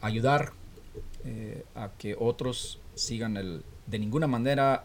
ayudar 0.00 0.52
a 1.74 1.90
que 1.98 2.14
otros 2.18 2.78
sigan 2.94 3.36
el 3.36 3.64
de 3.86 3.98
ninguna 3.98 4.26
manera 4.26 4.84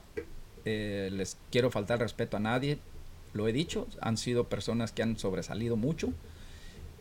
les 0.66 1.38
quiero 1.52 1.72
faltar 1.72 2.00
respeto 2.00 2.38
a 2.38 2.40
nadie. 2.40 2.80
Lo 3.34 3.48
he 3.48 3.54
dicho, 3.54 3.88
han 4.02 4.18
sido 4.18 4.50
personas 4.50 4.92
que 4.92 5.04
han 5.04 5.18
sobresalido 5.18 5.76
mucho 5.76 6.14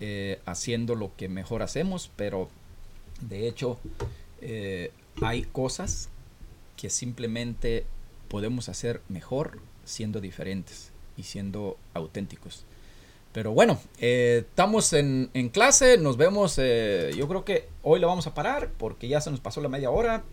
eh, 0.01 0.41
haciendo 0.47 0.95
lo 0.95 1.16
que 1.16 1.29
mejor 1.29 1.61
hacemos, 1.61 2.09
pero 2.14 2.49
de 3.21 3.49
hecho 3.49 3.81
eh, 4.41 4.93
hay 5.21 5.43
cosas 5.43 6.09
que 6.77 6.89
simplemente 6.89 7.85
podemos 8.29 8.69
hacer 8.69 9.03
mejor 9.09 9.59
siendo 9.85 10.21
diferentes 10.21 10.93
y 11.19 11.25
siendo 11.25 11.77
auténticos. 11.93 12.64
Pero 13.33 13.53
bueno, 13.53 13.79
eh, 14.01 14.45
estamos 14.49 14.95
en, 14.95 15.29
clase, 15.53 15.99
nos 15.99 16.16
vemos, 16.16 16.57
yo 16.57 17.29
creo 17.29 17.45
que 17.45 17.69
hoy 17.83 18.01
lo 18.01 18.07
vamos 18.07 18.27
a 18.27 18.35
parar 18.35 18.71
porque 18.79 19.07
ya 19.07 19.21
se 19.21 19.31
nos 19.31 19.41
pasó 19.41 19.61
la 19.61 19.69
media 19.69 19.91
hora. 19.91 20.25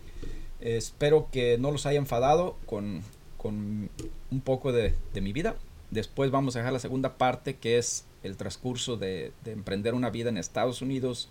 espero 0.60 1.28
que 1.30 1.58
no 1.58 1.70
los 1.70 1.84
haya 1.84 1.98
enfadado 1.98 2.56
con, 2.64 3.02
un 3.44 4.40
poco 4.42 4.72
de 4.72 4.94
mi 5.20 5.34
vida. 5.34 5.56
Después 5.90 6.30
vamos 6.30 6.56
a 6.56 6.60
dejar 6.60 6.72
la 6.72 6.78
segunda 6.78 7.16
parte 7.16 7.56
que 7.56 7.78
es 7.78 8.06
el 8.22 8.36
transcurso 8.36 8.96
de, 8.96 9.32
emprender 9.44 9.94
una 9.94 10.10
vida 10.10 10.28
en 10.28 10.36
Estados 10.36 10.82
Unidos, 10.82 11.28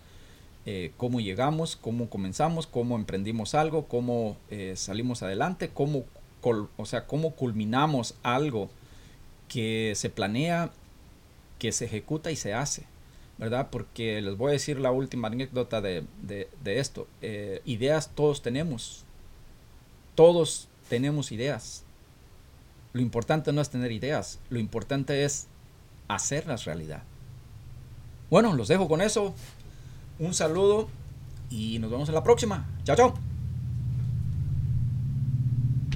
eh, 0.64 0.92
cómo 0.96 1.20
llegamos, 1.20 1.76
cómo 1.76 2.08
comenzamos, 2.10 2.66
cómo 2.66 2.96
emprendimos 2.96 3.54
algo, 3.54 3.86
cómo 3.86 4.36
eh, 4.50 4.72
salimos 4.76 5.22
adelante, 5.22 5.70
cómo, 5.72 6.04
o 6.42 6.86
sea, 6.86 7.06
cómo 7.06 7.32
culminamos 7.32 8.14
algo 8.22 8.70
que 9.48 9.92
se 9.96 10.10
planea, 10.10 10.70
que 11.58 11.72
se 11.72 11.86
ejecuta 11.86 12.30
y 12.30 12.36
se 12.36 12.54
hace, 12.54 12.84
¿verdad? 13.38 13.68
Porque 13.70 14.20
les 14.20 14.36
voy 14.36 14.50
a 14.50 14.52
decir 14.52 14.78
la 14.78 14.90
última 14.90 15.28
anécdota 15.28 15.80
de, 15.80 16.06
esto. 16.64 17.06
Eh, 17.22 17.62
ideas 17.64 18.10
todos 18.14 18.42
tenemos, 18.42 19.04
todos 20.14 20.68
tenemos 20.88 21.32
ideas, 21.32 21.84
lo 22.92 23.02
importante 23.02 23.52
no 23.52 23.60
es 23.60 23.68
tener 23.68 23.92
ideas, 23.92 24.38
lo 24.48 24.58
importante 24.58 25.24
es 25.24 25.48
hacerlas 26.08 26.64
realidad. 26.64 27.02
Bueno, 28.30 28.54
los 28.54 28.68
dejo 28.68 28.88
con 28.88 29.02
eso. 29.02 29.34
Un 30.18 30.32
saludo 30.32 30.88
y 31.50 31.78
nos 31.78 31.90
vemos 31.90 32.08
en 32.08 32.14
la 32.14 32.24
próxima. 32.24 32.66
Chao, 32.84 32.96
chao. 32.96 33.35